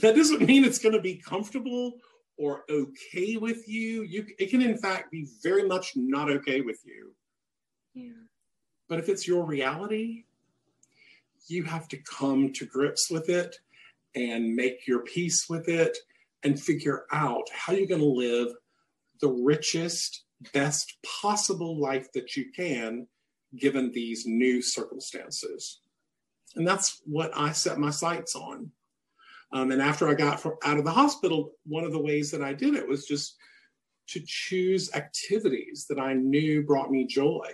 That 0.00 0.16
doesn't 0.16 0.42
mean 0.42 0.64
it's 0.64 0.78
going 0.78 0.94
to 0.94 1.00
be 1.00 1.16
comfortable 1.16 1.94
or 2.36 2.64
okay 2.70 3.36
with 3.36 3.68
you. 3.68 4.02
You, 4.02 4.26
it 4.38 4.50
can 4.50 4.62
in 4.62 4.78
fact 4.78 5.10
be 5.10 5.26
very 5.42 5.66
much 5.66 5.92
not 5.96 6.30
okay 6.30 6.60
with 6.60 6.80
you. 6.84 7.14
Yeah. 7.94 8.12
But 8.88 8.98
if 8.98 9.08
it's 9.08 9.26
your 9.26 9.44
reality, 9.44 10.24
you 11.48 11.64
have 11.64 11.88
to 11.88 11.96
come 11.98 12.52
to 12.54 12.66
grips 12.66 13.10
with 13.10 13.28
it 13.28 13.56
and 14.14 14.54
make 14.54 14.86
your 14.86 15.00
peace 15.00 15.48
with 15.48 15.68
it 15.68 15.96
and 16.42 16.60
figure 16.60 17.04
out 17.12 17.48
how 17.52 17.72
you're 17.72 17.86
going 17.86 18.00
to 18.00 18.06
live 18.06 18.48
the 19.20 19.28
richest, 19.28 20.24
best 20.52 20.96
possible 21.20 21.78
life 21.78 22.12
that 22.12 22.36
you 22.36 22.50
can 22.54 23.06
given 23.56 23.90
these 23.92 24.26
new 24.26 24.62
circumstances. 24.62 25.80
And 26.54 26.66
that's 26.66 27.02
what 27.04 27.30
I 27.36 27.52
set 27.52 27.78
my 27.78 27.90
sights 27.90 28.34
on. 28.34 28.70
Um, 29.52 29.70
and 29.72 29.80
after 29.80 30.08
I 30.08 30.14
got 30.14 30.44
out 30.64 30.78
of 30.78 30.84
the 30.84 30.90
hospital, 30.90 31.52
one 31.64 31.84
of 31.84 31.92
the 31.92 32.02
ways 32.02 32.30
that 32.30 32.42
I 32.42 32.52
did 32.52 32.74
it 32.74 32.86
was 32.86 33.06
just 33.06 33.36
to 34.08 34.20
choose 34.26 34.94
activities 34.94 35.86
that 35.88 35.98
I 35.98 36.14
knew 36.14 36.62
brought 36.62 36.90
me 36.90 37.06
joy. 37.06 37.46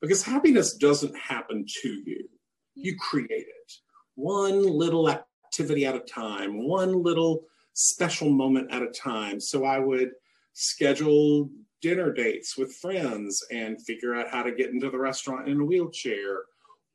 Because 0.00 0.22
happiness 0.22 0.74
doesn't 0.74 1.16
happen 1.16 1.64
to 1.82 1.88
you, 1.88 2.28
you 2.74 2.96
create 2.98 3.30
it. 3.30 3.72
One 4.14 4.62
little 4.62 5.08
activity 5.10 5.86
at 5.86 5.94
a 5.94 6.00
time, 6.00 6.66
one 6.66 7.02
little 7.02 7.44
special 7.72 8.30
moment 8.30 8.72
at 8.72 8.82
a 8.82 8.88
time. 8.88 9.40
So 9.40 9.64
I 9.64 9.78
would 9.78 10.10
schedule 10.52 11.50
dinner 11.82 12.12
dates 12.12 12.56
with 12.56 12.74
friends 12.76 13.44
and 13.50 13.82
figure 13.82 14.14
out 14.14 14.30
how 14.30 14.42
to 14.42 14.52
get 14.52 14.70
into 14.70 14.90
the 14.90 14.98
restaurant 14.98 15.48
in 15.48 15.60
a 15.60 15.64
wheelchair. 15.64 16.44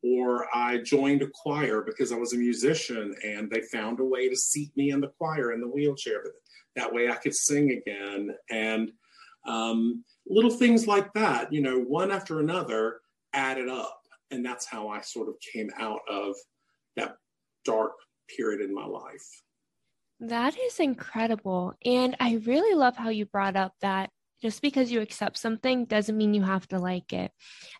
Or 0.03 0.47
I 0.55 0.77
joined 0.79 1.21
a 1.21 1.29
choir 1.29 1.81
because 1.81 2.11
I 2.11 2.15
was 2.15 2.33
a 2.33 2.37
musician 2.37 3.15
and 3.23 3.49
they 3.49 3.61
found 3.61 3.99
a 3.99 4.05
way 4.05 4.29
to 4.29 4.35
seat 4.35 4.75
me 4.75 4.91
in 4.91 5.01
the 5.01 5.09
choir 5.19 5.51
in 5.51 5.61
the 5.61 5.67
wheelchair. 5.67 6.21
But 6.23 6.33
that 6.75 6.93
way 6.93 7.09
I 7.09 7.15
could 7.15 7.35
sing 7.35 7.71
again. 7.71 8.35
And 8.49 8.91
um, 9.45 10.03
little 10.27 10.49
things 10.49 10.87
like 10.87 11.13
that, 11.13 11.53
you 11.53 11.61
know, 11.61 11.79
one 11.79 12.11
after 12.11 12.39
another 12.39 13.01
added 13.33 13.69
up. 13.69 14.01
And 14.31 14.45
that's 14.45 14.65
how 14.65 14.87
I 14.87 15.01
sort 15.01 15.27
of 15.27 15.35
came 15.53 15.69
out 15.79 15.99
of 16.09 16.35
that 16.95 17.17
dark 17.65 17.93
period 18.35 18.61
in 18.61 18.73
my 18.73 18.85
life. 18.85 19.43
That 20.19 20.57
is 20.57 20.79
incredible. 20.79 21.73
And 21.83 22.15
I 22.19 22.35
really 22.45 22.75
love 22.75 22.95
how 22.95 23.09
you 23.09 23.25
brought 23.25 23.55
up 23.55 23.73
that 23.81 24.11
just 24.41 24.61
because 24.61 24.91
you 24.91 25.01
accept 25.01 25.37
something 25.37 25.85
doesn't 25.85 26.17
mean 26.17 26.33
you 26.33 26.43
have 26.43 26.67
to 26.69 26.79
like 26.79 27.13
it. 27.13 27.31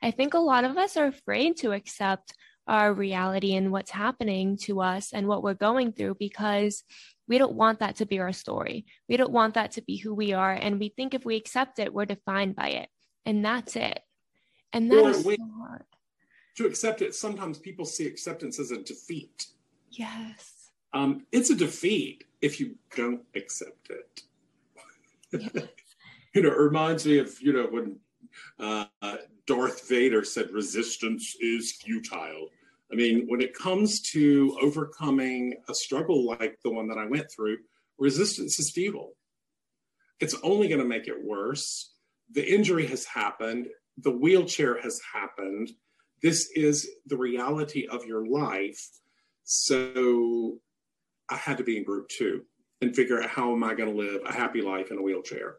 I 0.01 0.11
think 0.11 0.33
a 0.33 0.39
lot 0.39 0.63
of 0.63 0.77
us 0.77 0.95
are 0.97 1.07
afraid 1.07 1.57
to 1.57 1.71
accept 1.71 2.33
our 2.67 2.93
reality 2.93 3.55
and 3.55 3.71
what's 3.71 3.91
happening 3.91 4.55
to 4.55 4.81
us 4.81 5.11
and 5.13 5.27
what 5.27 5.43
we're 5.43 5.55
going 5.55 5.91
through 5.91 6.15
because 6.19 6.83
we 7.27 7.37
don't 7.37 7.55
want 7.55 7.79
that 7.79 7.97
to 7.97 8.05
be 8.05 8.19
our 8.19 8.33
story. 8.33 8.85
We 9.09 9.17
don't 9.17 9.31
want 9.31 9.55
that 9.55 9.71
to 9.73 9.81
be 9.81 9.97
who 9.97 10.13
we 10.13 10.33
are. 10.33 10.51
And 10.51 10.79
we 10.79 10.89
think 10.89 11.13
if 11.13 11.25
we 11.25 11.35
accept 11.35 11.79
it, 11.79 11.93
we're 11.93 12.05
defined 12.05 12.55
by 12.55 12.69
it. 12.69 12.89
And 13.25 13.43
that's 13.43 13.75
it. 13.75 13.99
And 14.73 14.91
that 14.91 15.05
is 15.05 15.23
so 15.23 15.35
hard. 15.57 15.83
To 16.57 16.65
accept 16.65 17.01
it, 17.01 17.15
sometimes 17.15 17.57
people 17.57 17.85
see 17.85 18.05
acceptance 18.05 18.59
as 18.59 18.71
a 18.71 18.77
defeat. 18.77 19.47
Yes. 19.89 20.71
Um, 20.93 21.25
it's 21.31 21.49
a 21.49 21.55
defeat 21.55 22.25
if 22.41 22.59
you 22.59 22.75
don't 22.95 23.21
accept 23.35 23.89
it. 23.89 24.23
Yes. 25.31 25.67
you 26.33 26.41
know, 26.41 26.49
it 26.49 26.57
reminds 26.57 27.05
me 27.05 27.17
of, 27.19 27.39
you 27.41 27.53
know, 27.53 27.67
when 27.69 27.99
uh, 28.59 28.85
Darth 29.47 29.87
Vader 29.89 30.23
said 30.23 30.51
resistance 30.51 31.35
is 31.39 31.73
futile. 31.73 32.47
I 32.91 32.95
mean, 32.95 33.25
when 33.27 33.41
it 33.41 33.53
comes 33.53 34.01
to 34.11 34.57
overcoming 34.61 35.55
a 35.69 35.73
struggle 35.73 36.25
like 36.25 36.57
the 36.63 36.71
one 36.71 36.87
that 36.89 36.97
I 36.97 37.05
went 37.05 37.31
through, 37.31 37.57
resistance 37.97 38.59
is 38.59 38.71
futile. 38.71 39.13
It's 40.19 40.35
only 40.43 40.67
going 40.67 40.81
to 40.81 40.87
make 40.87 41.07
it 41.07 41.23
worse. 41.23 41.93
The 42.33 42.47
injury 42.53 42.85
has 42.87 43.05
happened, 43.05 43.67
the 43.97 44.11
wheelchair 44.11 44.79
has 44.81 45.01
happened. 45.13 45.71
This 46.21 46.49
is 46.55 46.89
the 47.07 47.17
reality 47.17 47.87
of 47.87 48.05
your 48.05 48.25
life. 48.25 48.81
So 49.43 50.59
I 51.29 51.35
had 51.35 51.57
to 51.57 51.63
be 51.63 51.77
in 51.77 51.83
group 51.83 52.07
two 52.09 52.43
and 52.81 52.95
figure 52.95 53.21
out 53.21 53.29
how 53.29 53.51
am 53.51 53.63
I 53.63 53.73
going 53.73 53.91
to 53.91 53.97
live 53.97 54.21
a 54.25 54.31
happy 54.31 54.61
life 54.61 54.91
in 54.91 54.97
a 54.97 55.01
wheelchair. 55.01 55.55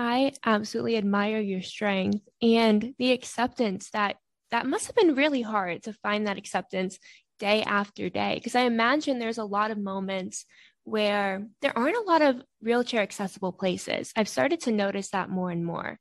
I 0.00 0.32
absolutely 0.46 0.96
admire 0.96 1.40
your 1.40 1.60
strength 1.60 2.26
and 2.40 2.94
the 2.98 3.12
acceptance 3.12 3.90
that 3.90 4.16
that 4.50 4.64
must 4.64 4.86
have 4.86 4.96
been 4.96 5.14
really 5.14 5.42
hard 5.42 5.82
to 5.82 5.92
find 5.92 6.26
that 6.26 6.38
acceptance 6.38 6.98
day 7.38 7.62
after 7.62 8.08
day 8.08 8.36
because 8.36 8.54
I 8.54 8.62
imagine 8.62 9.18
there's 9.18 9.36
a 9.36 9.44
lot 9.44 9.70
of 9.70 9.76
moments 9.76 10.46
where 10.84 11.46
there 11.60 11.76
aren't 11.76 11.98
a 11.98 12.10
lot 12.10 12.22
of 12.22 12.42
wheelchair 12.62 13.02
accessible 13.02 13.52
places. 13.52 14.10
I've 14.16 14.26
started 14.26 14.60
to 14.60 14.72
notice 14.72 15.10
that 15.10 15.28
more 15.28 15.50
and 15.50 15.66
more. 15.66 15.98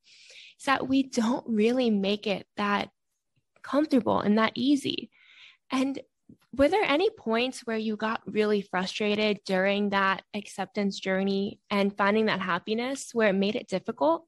Is 0.57 0.65
that 0.65 0.87
we 0.87 1.03
don't 1.03 1.45
really 1.49 1.89
make 1.89 2.25
it 2.25 2.47
that 2.55 2.87
comfortable 3.63 4.21
and 4.21 4.37
that 4.37 4.53
easy. 4.55 5.09
And 5.73 5.99
were 6.55 6.67
there 6.67 6.83
any 6.83 7.09
points 7.09 7.61
where 7.61 7.77
you 7.77 7.95
got 7.95 8.21
really 8.25 8.61
frustrated 8.61 9.39
during 9.45 9.89
that 9.89 10.23
acceptance 10.33 10.99
journey 10.99 11.59
and 11.69 11.95
finding 11.95 12.25
that 12.25 12.41
happiness 12.41 13.11
where 13.13 13.29
it 13.29 13.33
made 13.33 13.55
it 13.55 13.67
difficult? 13.67 14.25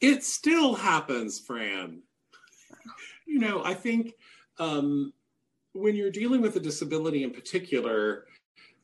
It 0.00 0.24
still 0.24 0.74
happens, 0.74 1.38
Fran. 1.38 2.02
You 3.28 3.40
know, 3.40 3.60
I 3.64 3.74
think 3.74 4.14
um, 4.60 5.12
when 5.72 5.96
you're 5.96 6.12
dealing 6.12 6.40
with 6.40 6.54
a 6.54 6.60
disability 6.60 7.24
in 7.24 7.32
particular, 7.32 8.26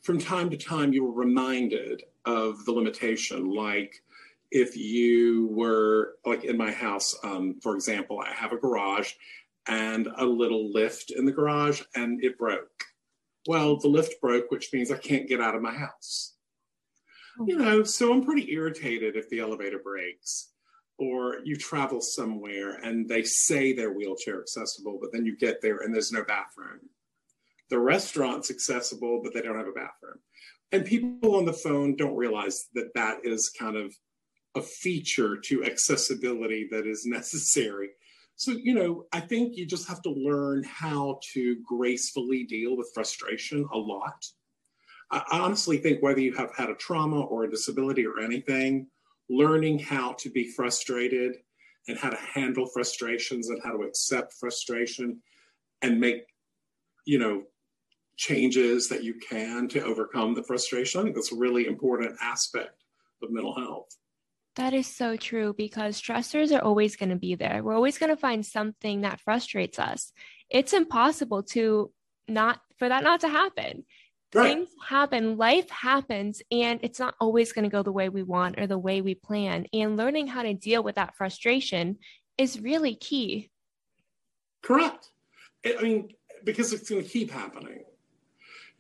from 0.03 0.19
time 0.19 0.51
to 0.51 0.57
time 0.57 0.93
you 0.93 1.05
were 1.05 1.13
reminded 1.13 2.03
of 2.25 2.65
the 2.65 2.73
limitation. 2.73 3.51
Like 3.51 4.03
if 4.51 4.77
you 4.77 5.49
were, 5.53 6.17
like 6.27 6.45
in 6.45 6.57
my 6.57 6.71
house, 6.71 7.17
um, 7.25 7.59
for 7.63 7.75
example, 7.75 8.21
I 8.21 8.33
have 8.35 8.53
a 8.53 8.59
garage 8.59 9.13
and 9.67 10.09
a 10.17 10.25
little 10.25 10.73
lift 10.73 11.11
in 11.11 11.25
the 11.25 11.33
garage 11.33 11.83
and 11.95 12.23
it 12.25 12.39
broke. 12.39 12.85
Well, 13.47 13.77
the 13.77 13.89
lift 13.89 14.21
broke, 14.21 14.51
which 14.51 14.73
means 14.73 14.91
I 14.91 14.99
can't 14.99 15.29
get 15.29 15.41
out 15.41 15.55
of 15.55 15.63
my 15.63 15.73
house. 15.73 16.35
Oh. 17.39 17.47
You 17.47 17.57
know, 17.59 17.83
so 17.83 18.13
I'm 18.13 18.25
pretty 18.25 18.53
irritated 18.53 19.17
if 19.17 19.29
the 19.29 19.41
elevator 19.41 19.79
breaks 19.79 20.51
or 20.99 21.39
you 21.45 21.57
travel 21.57 22.01
somewhere 22.01 22.75
and 22.85 23.09
they 23.09 23.23
say 23.23 23.73
they're 23.73 23.93
wheelchair 23.93 24.41
accessible, 24.41 24.99
but 25.01 25.13
then 25.13 25.27
you 25.27 25.37
get 25.37 25.61
there 25.61 25.79
and 25.79 25.93
there's 25.93 26.13
no 26.13 26.25
bathroom. 26.25 26.81
The 27.71 27.79
restaurant's 27.79 28.51
accessible, 28.51 29.21
but 29.23 29.33
they 29.33 29.41
don't 29.41 29.57
have 29.57 29.67
a 29.67 29.73
bathroom. 29.73 30.19
And 30.71 30.85
people 30.85 31.37
on 31.37 31.45
the 31.45 31.53
phone 31.53 31.97
don't 31.97 32.17
realize 32.17 32.67
that 32.75 32.95
that 32.95 33.25
is 33.25 33.51
kind 33.59 33.77
of 33.77 33.95
a 34.55 34.63
feature 34.63 35.39
to 35.39 35.65
accessibility 35.65 36.69
that 36.71 36.87
is 36.87 37.03
necessary 37.07 37.91
so, 38.43 38.51
you 38.51 38.75
know, 38.75 39.07
I 39.13 39.21
think 39.21 39.57
you 39.57 39.65
just 39.65 39.87
have 39.87 40.03
to 40.03 40.11
learn 40.11 40.65
how 40.65 41.21
to 41.33 41.59
gracefully 41.65 42.43
deal 42.43 42.77
with 42.77 42.91
frustration 42.93 43.69
a 43.73 43.79
lot. 43.79 44.27
I 45.13 45.23
honestly 45.31 45.79
think 45.79 46.03
whether 46.03 46.19
you 46.19 46.33
have 46.33 46.53
had 46.53 46.69
a 46.69 46.75
trauma 46.75 47.21
or 47.21 47.45
a 47.45 47.51
disability 47.51 48.05
or 48.05 48.19
anything, 48.19 48.89
learning 49.31 49.79
how 49.79 50.15
to 50.15 50.29
be 50.29 50.51
frustrated 50.51 51.37
and 51.87 51.97
how 51.97 52.11
to 52.11 52.17
handle 52.17 52.67
frustrations 52.67 53.49
and 53.49 53.63
how 53.63 53.77
to 53.77 53.85
accept 53.85 54.33
frustration 54.33 55.23
and 55.83 56.01
make, 56.01 56.25
you 57.05 57.21
know, 57.21 57.45
changes 58.17 58.89
that 58.89 59.05
you 59.05 59.15
can 59.15 59.69
to 59.69 59.85
overcome 59.85 60.35
the 60.35 60.43
frustration. 60.43 61.01
I 61.01 61.05
think 61.05 61.15
that's 61.15 61.31
a 61.31 61.37
really 61.37 61.69
important 61.69 62.17
aspect 62.21 62.83
of 63.23 63.31
mental 63.31 63.55
health. 63.55 63.97
That 64.57 64.75
is 64.75 64.87
so 64.87 65.17
true 65.17 65.55
because 65.57 66.01
stressors 66.01 66.55
are 66.55 66.63
always 66.63 66.97
going 66.97 67.09
to 67.09 67.17
be 67.17 67.35
there. 67.35 67.63
We're 67.63 67.75
always 67.75 67.97
going 67.97 68.11
to 68.11 68.21
find 68.21 68.45
something 68.45 69.01
that 69.01 69.21
frustrates 69.21 69.79
us. 69.79 70.13
It's 70.51 70.75
impossible 70.75 71.43
to 71.45 71.91
not 72.29 72.61
for 72.79 72.89
that 72.89 73.03
not 73.03 73.21
to 73.21 73.29
happen. 73.29 73.85
Right. 74.35 74.55
Things 74.55 74.69
happen, 74.87 75.37
life 75.37 75.69
happens, 75.69 76.41
and 76.51 76.81
it's 76.83 76.99
not 76.99 77.15
always 77.21 77.53
going 77.53 77.65
to 77.65 77.71
go 77.71 77.83
the 77.83 77.93
way 77.93 78.09
we 78.09 78.23
want 78.23 78.59
or 78.59 78.67
the 78.67 78.79
way 78.79 79.03
we 79.03 79.15
plan. 79.15 79.67
And 79.75 79.97
learning 79.97 80.27
how 80.27 80.43
to 80.43 80.55
deal 80.55 80.83
with 80.83 80.95
that 80.95 81.15
frustration 81.17 81.99
is 82.39 82.59
really 82.59 82.95
key. 82.95 83.51
Correct. 84.63 85.11
I 85.67 85.83
mean, 85.83 86.15
because 86.45 86.73
it's 86.73 86.89
going 86.89 87.03
to 87.03 87.09
keep 87.09 87.31
happening. 87.31 87.85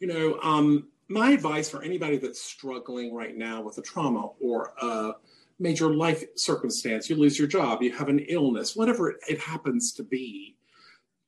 You 0.00 0.06
know, 0.08 0.38
um, 0.42 0.88
my 1.08 1.30
advice 1.30 1.68
for 1.68 1.82
anybody 1.82 2.16
that's 2.16 2.40
struggling 2.40 3.14
right 3.14 3.36
now 3.36 3.60
with 3.60 3.76
a 3.76 3.82
trauma 3.82 4.30
or 4.40 4.72
a 4.80 5.12
major 5.62 5.94
life 5.94 6.24
circumstance, 6.36 7.08
you 7.08 7.16
lose 7.16 7.38
your 7.38 7.48
job, 7.48 7.82
you 7.82 7.92
have 7.92 8.08
an 8.08 8.18
illness, 8.28 8.74
whatever 8.74 9.14
it, 9.28 9.38
happens 9.38 9.92
to 9.92 10.02
be, 10.02 10.56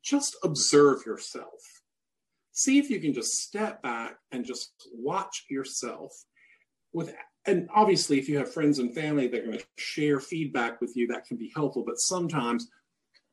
just 0.03 0.37
observe 0.43 1.07
yourself. 1.07 1.83
See 2.53 2.79
if 2.79 2.91
you 2.91 3.01
can 3.01 3.15
just 3.15 3.35
step 3.35 3.83
back 3.83 4.19
and 4.33 4.45
just 4.45 4.73
watch 4.93 5.47
yourself 5.49 6.13
with 6.93 7.15
and 7.47 7.69
obviously 7.75 8.19
if 8.19 8.29
you 8.29 8.39
have 8.39 8.53
friends 8.53 8.79
and 8.79 8.95
family 8.95 9.29
that 9.29 9.41
are 9.41 9.47
going 9.47 9.59
to 9.59 9.65
share 9.77 10.21
feedback 10.21 10.81
with 10.81 10.97
you. 10.97 11.07
That 11.07 11.27
can 11.27 11.37
be 11.37 11.53
helpful 11.55 11.85
but 11.87 11.99
sometimes 11.99 12.69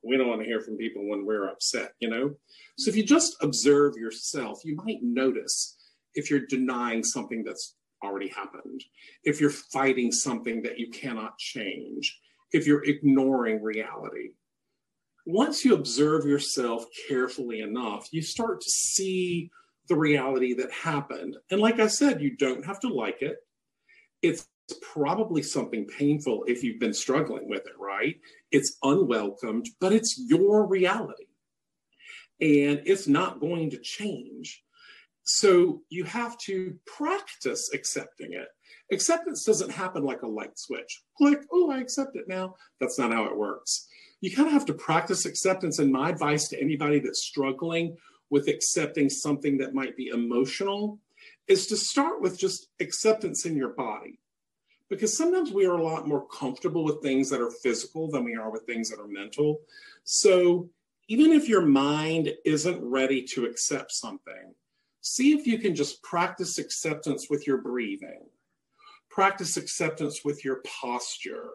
we 0.03 0.17
don't 0.17 0.27
want 0.27 0.41
to 0.41 0.47
hear 0.47 0.61
from 0.61 0.77
people 0.77 1.07
when 1.07 1.25
we're 1.25 1.49
upset 1.49 1.93
you 1.99 2.09
know? 2.09 2.35
So 2.77 2.89
if 2.89 2.95
you 2.95 3.03
just 3.03 3.37
observe 3.41 3.95
yourself 3.95 4.61
you 4.63 4.75
might 4.75 4.99
notice 5.01 5.77
if 6.15 6.29
you're 6.29 6.45
denying 6.47 7.03
something 7.03 7.43
that's 7.43 7.75
already 8.03 8.29
happened, 8.29 8.83
if 9.23 9.39
you're 9.39 9.49
fighting 9.49 10.11
something 10.11 10.61
that 10.63 10.79
you 10.79 10.89
cannot 10.89 11.37
change, 11.37 12.19
if 12.51 12.67
you're 12.67 12.83
ignoring 12.83 13.61
reality. 13.61 14.29
Once 15.25 15.63
you 15.63 15.73
observe 15.75 16.25
yourself 16.25 16.85
carefully 17.07 17.61
enough, 17.61 18.07
you 18.11 18.21
start 18.21 18.59
to 18.59 18.69
see 18.69 19.49
the 19.87 19.95
reality 19.95 20.53
that 20.55 20.71
happened. 20.71 21.37
And 21.51 21.61
like 21.61 21.79
I 21.79 21.87
said, 21.87 22.21
you 22.21 22.35
don't 22.35 22.65
have 22.65 22.79
to 22.81 22.87
like 22.87 23.21
it. 23.21 23.37
It's 24.21 24.47
probably 24.81 25.43
something 25.43 25.85
painful 25.85 26.43
if 26.47 26.63
you've 26.63 26.79
been 26.79 26.93
struggling 26.93 27.47
with 27.49 27.65
it, 27.67 27.73
right? 27.79 28.15
it's 28.51 28.77
unwelcomed, 28.83 29.69
but 29.79 29.93
it's 29.93 30.21
your 30.27 30.67
reality. 30.67 31.25
And 32.41 32.81
it's 32.85 33.07
not 33.07 33.39
going 33.39 33.69
to 33.71 33.79
change. 33.79 34.63
So 35.33 35.81
you 35.87 36.03
have 36.03 36.37
to 36.39 36.77
practice 36.85 37.71
accepting 37.73 38.33
it. 38.33 38.49
Acceptance 38.91 39.45
doesn't 39.45 39.71
happen 39.71 40.03
like 40.03 40.23
a 40.23 40.27
light 40.27 40.59
switch. 40.59 41.03
Click, 41.17 41.39
oh, 41.53 41.71
I 41.71 41.79
accept 41.79 42.17
it 42.17 42.27
now. 42.27 42.55
That's 42.81 42.99
not 42.99 43.13
how 43.13 43.23
it 43.23 43.37
works. 43.37 43.87
You 44.19 44.35
kind 44.35 44.49
of 44.49 44.53
have 44.53 44.65
to 44.65 44.73
practice 44.73 45.25
acceptance. 45.25 45.79
And 45.79 45.89
my 45.89 46.09
advice 46.09 46.49
to 46.49 46.61
anybody 46.61 46.99
that's 46.99 47.23
struggling 47.23 47.95
with 48.29 48.49
accepting 48.49 49.09
something 49.09 49.57
that 49.59 49.73
might 49.73 49.95
be 49.95 50.07
emotional 50.07 50.99
is 51.47 51.65
to 51.67 51.77
start 51.77 52.21
with 52.21 52.37
just 52.37 52.67
acceptance 52.81 53.45
in 53.45 53.55
your 53.55 53.69
body. 53.69 54.19
Because 54.89 55.17
sometimes 55.17 55.53
we 55.53 55.65
are 55.65 55.77
a 55.77 55.83
lot 55.83 56.09
more 56.09 56.27
comfortable 56.27 56.83
with 56.83 57.01
things 57.01 57.29
that 57.29 57.39
are 57.39 57.51
physical 57.51 58.11
than 58.11 58.25
we 58.25 58.35
are 58.35 58.51
with 58.51 58.63
things 58.63 58.89
that 58.89 58.99
are 58.99 59.07
mental. 59.07 59.61
So 60.03 60.69
even 61.07 61.31
if 61.31 61.47
your 61.47 61.65
mind 61.65 62.33
isn't 62.43 62.83
ready 62.83 63.23
to 63.27 63.45
accept 63.45 63.93
something, 63.93 64.55
see 65.01 65.33
if 65.33 65.45
you 65.45 65.57
can 65.57 65.75
just 65.75 66.01
practice 66.03 66.57
acceptance 66.57 67.27
with 67.29 67.45
your 67.45 67.57
breathing, 67.57 68.21
practice 69.09 69.57
acceptance 69.57 70.21
with 70.23 70.45
your 70.45 70.61
posture, 70.81 71.49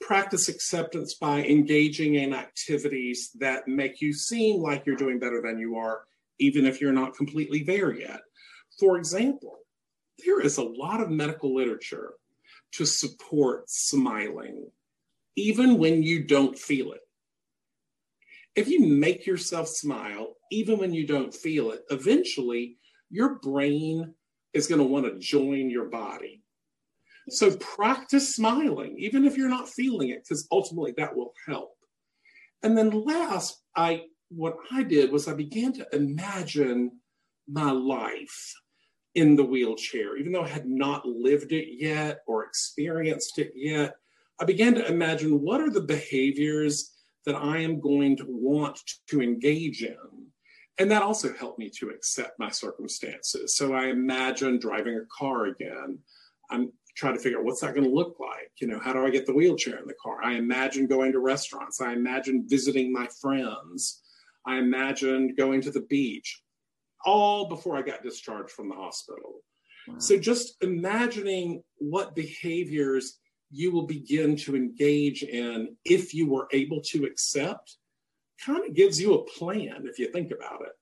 practice 0.00 0.48
acceptance 0.48 1.14
by 1.14 1.44
engaging 1.44 2.14
in 2.14 2.32
activities 2.32 3.30
that 3.38 3.68
make 3.68 4.00
you 4.00 4.12
seem 4.12 4.60
like 4.60 4.86
you're 4.86 4.96
doing 4.96 5.18
better 5.18 5.42
than 5.42 5.58
you 5.58 5.76
are, 5.76 6.04
even 6.38 6.66
if 6.66 6.80
you're 6.80 6.92
not 6.92 7.14
completely 7.14 7.62
there 7.62 7.94
yet. 7.94 8.20
For 8.78 8.96
example, 8.96 9.58
there 10.24 10.40
is 10.40 10.56
a 10.56 10.62
lot 10.62 11.00
of 11.00 11.10
medical 11.10 11.54
literature 11.54 12.14
to 12.72 12.86
support 12.86 13.68
smiling, 13.68 14.70
even 15.36 15.76
when 15.76 16.02
you 16.02 16.24
don't 16.24 16.58
feel 16.58 16.92
it. 16.92 17.00
If 18.56 18.68
you 18.68 18.86
make 18.86 19.26
yourself 19.26 19.68
smile, 19.68 20.36
even 20.50 20.78
when 20.78 20.92
you 20.92 21.06
don't 21.06 21.34
feel 21.34 21.70
it, 21.70 21.82
eventually 21.90 22.76
your 23.10 23.38
brain 23.40 24.14
is 24.52 24.66
going 24.66 24.80
to 24.80 24.86
want 24.86 25.06
to 25.06 25.18
join 25.18 25.70
your 25.70 25.86
body. 25.86 26.42
So 27.28 27.56
practice 27.56 28.34
smiling, 28.34 28.96
even 28.98 29.24
if 29.24 29.36
you're 29.36 29.48
not 29.48 29.68
feeling 29.68 30.10
it, 30.10 30.24
because 30.24 30.48
ultimately 30.50 30.94
that 30.96 31.14
will 31.14 31.32
help. 31.46 31.74
And 32.62 32.76
then 32.76 32.90
last, 32.90 33.62
I 33.76 34.04
what 34.30 34.56
I 34.70 34.82
did 34.82 35.10
was 35.10 35.26
I 35.26 35.34
began 35.34 35.72
to 35.74 35.86
imagine 35.92 36.92
my 37.48 37.70
life 37.70 38.54
in 39.14 39.34
the 39.34 39.44
wheelchair, 39.44 40.16
even 40.16 40.32
though 40.32 40.44
I 40.44 40.48
had 40.48 40.66
not 40.66 41.04
lived 41.04 41.52
it 41.52 41.66
yet 41.78 42.20
or 42.26 42.44
experienced 42.44 43.38
it 43.38 43.52
yet. 43.56 43.96
I 44.40 44.44
began 44.44 44.74
to 44.74 44.86
imagine 44.86 45.40
what 45.40 45.60
are 45.60 45.70
the 45.70 45.80
behaviors 45.80 46.92
that 47.26 47.34
I 47.34 47.58
am 47.58 47.80
going 47.80 48.16
to 48.18 48.26
want 48.28 48.78
to 49.08 49.20
engage 49.20 49.82
in. 49.82 50.29
And 50.80 50.90
that 50.90 51.02
also 51.02 51.34
helped 51.34 51.58
me 51.58 51.68
to 51.78 51.90
accept 51.90 52.38
my 52.38 52.48
circumstances. 52.48 53.54
So 53.54 53.74
I 53.74 53.88
imagine 53.88 54.58
driving 54.58 54.96
a 54.96 55.06
car 55.16 55.44
again. 55.44 55.98
I'm 56.50 56.72
trying 56.96 57.14
to 57.14 57.20
figure 57.20 57.38
out 57.38 57.44
what's 57.44 57.60
that 57.60 57.74
going 57.74 57.86
to 57.86 57.94
look 57.94 58.16
like? 58.18 58.50
You 58.62 58.66
know, 58.66 58.80
how 58.80 58.94
do 58.94 59.04
I 59.04 59.10
get 59.10 59.26
the 59.26 59.34
wheelchair 59.34 59.76
in 59.76 59.86
the 59.86 59.94
car? 60.02 60.24
I 60.24 60.36
imagine 60.36 60.86
going 60.86 61.12
to 61.12 61.18
restaurants. 61.18 61.82
I 61.82 61.92
imagine 61.92 62.46
visiting 62.48 62.94
my 62.94 63.06
friends. 63.20 64.00
I 64.46 64.56
imagined 64.56 65.36
going 65.36 65.60
to 65.60 65.70
the 65.70 65.82
beach, 65.82 66.42
all 67.04 67.46
before 67.46 67.76
I 67.76 67.82
got 67.82 68.02
discharged 68.02 68.50
from 68.50 68.70
the 68.70 68.74
hospital. 68.74 69.42
Wow. 69.86 69.98
So 69.98 70.18
just 70.18 70.56
imagining 70.62 71.62
what 71.76 72.14
behaviors 72.14 73.18
you 73.50 73.70
will 73.70 73.86
begin 73.86 74.34
to 74.36 74.56
engage 74.56 75.24
in 75.24 75.76
if 75.84 76.14
you 76.14 76.26
were 76.26 76.48
able 76.52 76.80
to 76.84 77.04
accept 77.04 77.76
kind 78.44 78.64
of 78.66 78.74
gives 78.74 79.00
you 79.00 79.14
a 79.14 79.24
plan 79.24 79.84
if 79.84 79.98
you 79.98 80.10
think 80.10 80.30
about 80.30 80.62
it. 80.62 80.72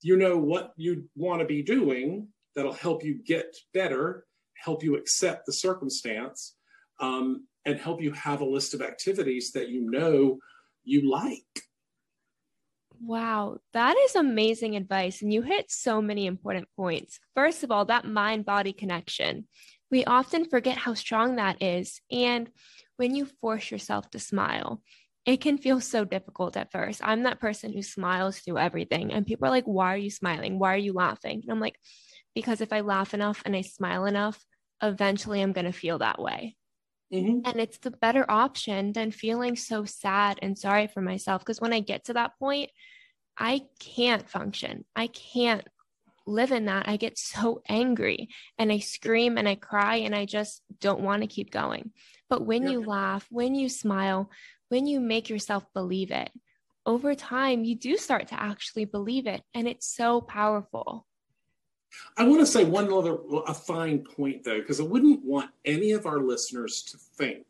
You 0.00 0.16
know 0.16 0.36
what 0.36 0.72
you 0.76 1.08
want 1.14 1.40
to 1.40 1.46
be 1.46 1.62
doing 1.62 2.28
that'll 2.54 2.72
help 2.72 3.04
you 3.04 3.22
get 3.24 3.56
better, 3.72 4.26
help 4.54 4.82
you 4.82 4.96
accept 4.96 5.46
the 5.46 5.52
circumstance, 5.52 6.54
um, 7.00 7.46
and 7.64 7.78
help 7.78 8.02
you 8.02 8.12
have 8.12 8.40
a 8.40 8.44
list 8.44 8.74
of 8.74 8.82
activities 8.82 9.52
that 9.52 9.68
you 9.68 9.90
know 9.90 10.38
you 10.84 11.10
like. 11.10 11.64
Wow, 13.04 13.58
that 13.72 13.96
is 13.96 14.14
amazing 14.14 14.76
advice. 14.76 15.22
And 15.22 15.32
you 15.32 15.42
hit 15.42 15.70
so 15.70 16.00
many 16.00 16.26
important 16.26 16.68
points. 16.76 17.18
First 17.34 17.64
of 17.64 17.70
all, 17.70 17.84
that 17.86 18.04
mind 18.04 18.44
body 18.44 18.72
connection. 18.72 19.48
We 19.90 20.04
often 20.04 20.44
forget 20.44 20.78
how 20.78 20.94
strong 20.94 21.36
that 21.36 21.60
is. 21.60 22.00
And 22.10 22.48
when 22.96 23.14
you 23.14 23.26
force 23.40 23.70
yourself 23.70 24.08
to 24.10 24.18
smile, 24.20 24.82
it 25.24 25.40
can 25.40 25.58
feel 25.58 25.80
so 25.80 26.04
difficult 26.04 26.56
at 26.56 26.72
first. 26.72 27.00
I'm 27.04 27.22
that 27.22 27.40
person 27.40 27.72
who 27.72 27.82
smiles 27.82 28.38
through 28.38 28.58
everything. 28.58 29.12
And 29.12 29.26
people 29.26 29.46
are 29.46 29.50
like, 29.50 29.64
why 29.64 29.94
are 29.94 29.98
you 29.98 30.10
smiling? 30.10 30.58
Why 30.58 30.74
are 30.74 30.78
you 30.78 30.92
laughing? 30.92 31.42
And 31.42 31.52
I'm 31.52 31.60
like, 31.60 31.78
because 32.34 32.60
if 32.60 32.72
I 32.72 32.80
laugh 32.80 33.14
enough 33.14 33.42
and 33.44 33.54
I 33.54 33.60
smile 33.60 34.04
enough, 34.06 34.44
eventually 34.82 35.40
I'm 35.40 35.52
going 35.52 35.66
to 35.66 35.72
feel 35.72 35.98
that 35.98 36.20
way. 36.20 36.56
Mm-hmm. 37.12 37.40
And 37.44 37.60
it's 37.60 37.78
the 37.78 37.90
better 37.90 38.28
option 38.28 38.92
than 38.92 39.10
feeling 39.10 39.54
so 39.54 39.84
sad 39.84 40.38
and 40.42 40.58
sorry 40.58 40.88
for 40.88 41.02
myself. 41.02 41.42
Because 41.42 41.60
when 41.60 41.72
I 41.72 41.80
get 41.80 42.06
to 42.06 42.14
that 42.14 42.32
point, 42.38 42.70
I 43.38 43.62
can't 43.78 44.28
function. 44.28 44.84
I 44.96 45.06
can't 45.08 45.66
live 46.26 46.52
in 46.52 46.66
that, 46.66 46.88
I 46.88 46.96
get 46.96 47.18
so 47.18 47.62
angry 47.68 48.28
and 48.58 48.72
I 48.72 48.78
scream 48.78 49.38
and 49.38 49.48
I 49.48 49.54
cry 49.54 49.96
and 49.96 50.14
I 50.14 50.24
just 50.24 50.62
don't 50.80 51.02
want 51.02 51.22
to 51.22 51.28
keep 51.28 51.50
going. 51.50 51.92
But 52.28 52.46
when 52.46 52.64
yeah. 52.64 52.70
you 52.70 52.84
laugh, 52.84 53.26
when 53.30 53.54
you 53.54 53.68
smile, 53.68 54.30
when 54.72 54.86
you 54.86 54.98
make 54.98 55.28
yourself 55.28 55.64
believe 55.74 56.10
it, 56.10 56.30
over 56.84 57.14
time, 57.14 57.62
you 57.62 57.76
do 57.76 57.96
start 57.96 58.28
to 58.28 58.42
actually 58.42 58.84
believe 58.84 59.26
it. 59.26 59.42
And 59.54 59.68
it's 59.68 59.86
so 59.86 60.20
powerful. 60.20 61.06
I 62.16 62.24
want 62.24 62.40
to 62.40 62.46
say 62.46 62.64
one 62.64 62.92
other 62.92 63.18
a 63.46 63.54
fine 63.54 64.00
point 64.00 64.42
though, 64.42 64.58
because 64.58 64.80
I 64.80 64.84
wouldn't 64.84 65.24
want 65.24 65.50
any 65.64 65.92
of 65.92 66.06
our 66.06 66.18
listeners 66.20 66.82
to 66.90 66.96
think 66.96 67.46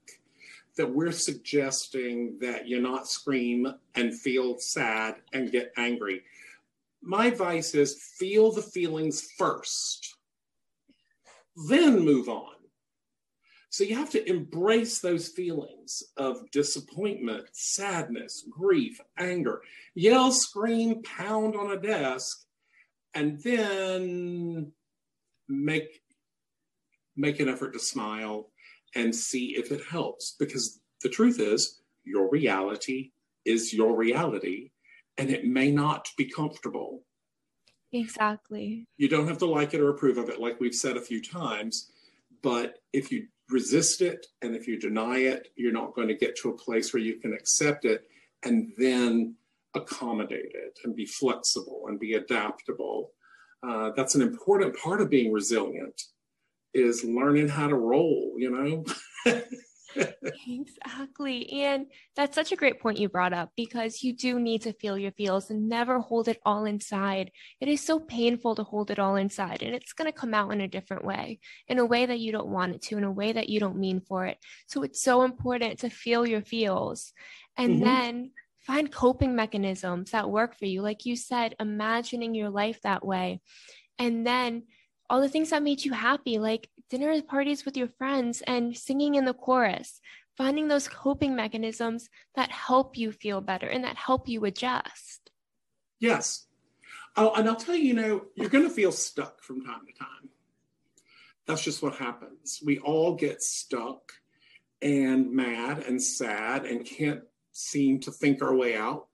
that 0.77 0.93
we're 0.93 1.13
suggesting 1.13 2.39
that 2.41 2.67
you 2.67 2.81
not 2.81 3.09
scream 3.09 3.73
and 3.95 4.19
feel 4.19 4.59
sad 4.59 5.15
and 5.33 5.53
get 5.53 5.73
angry 5.77 6.23
my 7.03 7.27
advice 7.27 7.75
is 7.75 8.01
feel 8.19 8.53
the 8.53 8.63
feelings 8.63 9.29
first, 9.37 10.15
then 11.69 11.99
move 11.99 12.29
on. 12.29 12.55
So 13.73 13.85
you 13.85 13.97
have 13.97 14.11
to 14.11 14.29
embrace 14.29 14.99
those 14.99 15.29
feelings 15.29 16.03
of 16.19 16.51
disappointment, 16.51 17.47
sadness, 17.53 18.45
grief, 18.51 19.01
anger. 19.19 19.63
Yell, 19.95 20.31
scream, 20.31 21.03
pound 21.03 21.57
on 21.57 21.73
a 21.73 21.81
desk, 21.81 22.45
and 23.15 23.43
then 23.43 24.73
make 25.49 26.03
make 27.17 27.41
an 27.41 27.49
effort 27.49 27.73
to 27.73 27.79
smile 27.79 28.51
and 28.95 29.17
see 29.17 29.57
if 29.57 29.73
it 29.73 29.83
helps 29.91 30.37
because 30.39 30.81
the 31.03 31.09
truth 31.09 31.41
is 31.41 31.81
your 32.05 32.29
reality 32.31 33.13
is 33.47 33.73
your 33.73 33.97
reality 33.97 34.71
and 35.17 35.31
it 35.31 35.47
may 35.47 35.71
not 35.71 36.09
be 36.19 36.27
comfortable. 36.27 37.05
Exactly. 37.91 38.87
You 38.99 39.09
don't 39.09 39.29
have 39.29 39.39
to 39.39 39.47
like 39.47 39.73
it 39.73 39.81
or 39.81 39.91
approve 39.91 40.19
of 40.19 40.29
it, 40.29 40.41
like 40.41 40.61
we've 40.61 40.75
said 40.75 40.97
a 40.97 41.03
few 41.03 41.23
times. 41.23 41.91
But 42.43 42.79
if 42.93 43.13
you 43.13 43.29
resist 43.53 44.01
it 44.01 44.27
and 44.41 44.55
if 44.55 44.67
you 44.67 44.79
deny 44.79 45.19
it, 45.19 45.49
you're 45.57 45.73
not 45.73 45.95
going 45.95 46.09
to 46.09 46.15
get 46.15 46.37
to 46.37 46.51
a 46.51 46.57
place 46.57 46.93
where 46.93 47.03
you 47.03 47.19
can 47.21 47.33
accept 47.33 47.85
it 47.85 48.05
and 48.43 48.73
then 48.79 49.37
accommodate 49.75 50.53
it 50.55 50.79
and 50.85 50.97
be 50.97 51.07
flexible 51.07 51.85
and 51.89 51.99
be 51.99 52.15
adaptable. 52.15 53.13
Uh, 53.67 53.91
that's 53.97 54.15
an 54.15 54.23
important 54.23 54.77
part 54.77 55.01
of 55.01 55.09
being 55.09 55.33
resilient 55.33 56.03
is 56.75 57.05
learning 57.05 57.49
how 57.49 57.69
to 57.69 57.77
roll, 57.77 58.33
you 58.37 58.51
know? 58.51 58.85
exactly. 60.47 61.65
And 61.65 61.87
that's 62.17 62.35
such 62.35 62.53
a 62.53 62.57
great 62.57 62.81
point 62.81 62.99
you 62.99 63.09
brought 63.09 63.33
up 63.33 63.51
because 63.57 64.03
you 64.03 64.15
do 64.15 64.39
need 64.39 64.63
to 64.63 64.73
feel 64.73 64.99
your 64.99 65.13
feels 65.13 65.51
and 65.51 65.69
never 65.69 65.99
hold 66.01 66.29
it 66.29 66.41
all 66.45 66.65
inside. 66.65 67.31
It 67.61 67.69
is 67.69 67.85
so 67.85 67.99
painful 67.99 68.55
to 68.57 68.65
hold 68.65 68.91
it 68.91 68.99
all 68.99 69.17
inside, 69.17 69.63
and 69.63 69.75
it's 69.75 69.93
going 69.93 70.11
to 70.11 70.19
come 70.19 70.35
out 70.35 70.53
in 70.53 70.61
a 70.61 70.69
different 70.69 71.05
way, 71.05 71.41
in 71.69 71.79
a 71.79 71.85
way 71.85 72.07
that 72.07 72.21
you 72.21 72.33
don't 72.33 72.49
want 72.49 72.75
it 72.75 72.83
to, 72.83 72.99
in 72.99 73.05
a 73.05 73.13
way 73.13 73.33
that 73.33 73.49
you 73.49 73.61
don't 73.61 73.79
mean 73.79 74.01
for 74.01 74.27
it. 74.27 74.39
So 74.67 74.83
it's 74.83 75.03
so 75.03 75.23
important 75.23 75.81
to 75.81 75.91
feel 75.91 76.27
your 76.27 76.43
feels 76.43 77.13
and 77.57 77.75
mm-hmm. 77.77 77.85
then 77.85 78.31
find 78.61 78.93
coping 78.93 79.35
mechanisms 79.35 80.13
that 80.13 80.31
work 80.31 80.57
for 80.59 80.67
you. 80.67 80.83
Like 80.83 81.05
you 81.05 81.17
said, 81.17 81.55
imagining 81.59 82.35
your 82.35 82.51
life 82.51 82.81
that 82.83 83.05
way. 83.05 83.41
And 83.99 84.27
then 84.27 84.65
all 85.13 85.21
the 85.21 85.29
things 85.29 85.51
that 85.51 85.63
made 85.63 85.85
you 85.85 85.93
happy, 85.93 86.39
like 86.39 86.71
dinner 86.89 87.21
parties 87.21 87.67
with 87.67 87.77
your 87.77 87.87
friends 87.87 88.43
and 88.47 88.75
singing 88.75 89.15
in 89.15 89.27
the 89.27 89.35
chorus, 89.35 90.01
finding 90.39 90.69
those 90.69 90.89
coping 90.89 91.37
mechanisms 91.37 92.09
that 92.35 92.51
help 92.51 92.97
you 92.97 93.13
feel 93.13 93.43
better 93.43 93.67
and 93.67 93.85
that 93.85 93.97
help 93.97 94.27
you 94.27 94.43
adjust. 94.47 95.31
Yes. 96.01 96.47
Oh, 97.15 97.35
and 97.35 97.47
I'll 97.47 97.57
tell 97.57 97.75
you, 97.75 97.85
you 97.85 97.95
know, 97.95 98.23
you're 98.37 98.49
going 98.49 98.65
to 98.65 98.71
feel 98.71 98.91
stuck 98.91 99.43
from 99.43 99.63
time 99.63 99.85
to 99.87 99.93
time. 99.93 100.31
That's 101.47 101.63
just 101.63 101.83
what 101.83 101.97
happens. 101.97 102.61
We 102.65 102.79
all 102.79 103.15
get 103.15 103.43
stuck. 103.43 104.13
and 104.83 105.31
mad 105.33 105.85
and 105.87 106.03
sad 106.03 106.65
and 106.65 106.85
can't 106.85 107.23
seem 107.53 108.01
to 108.01 108.11
think 108.11 108.43
our 108.43 108.55
way 108.55 108.77
out, 108.77 109.09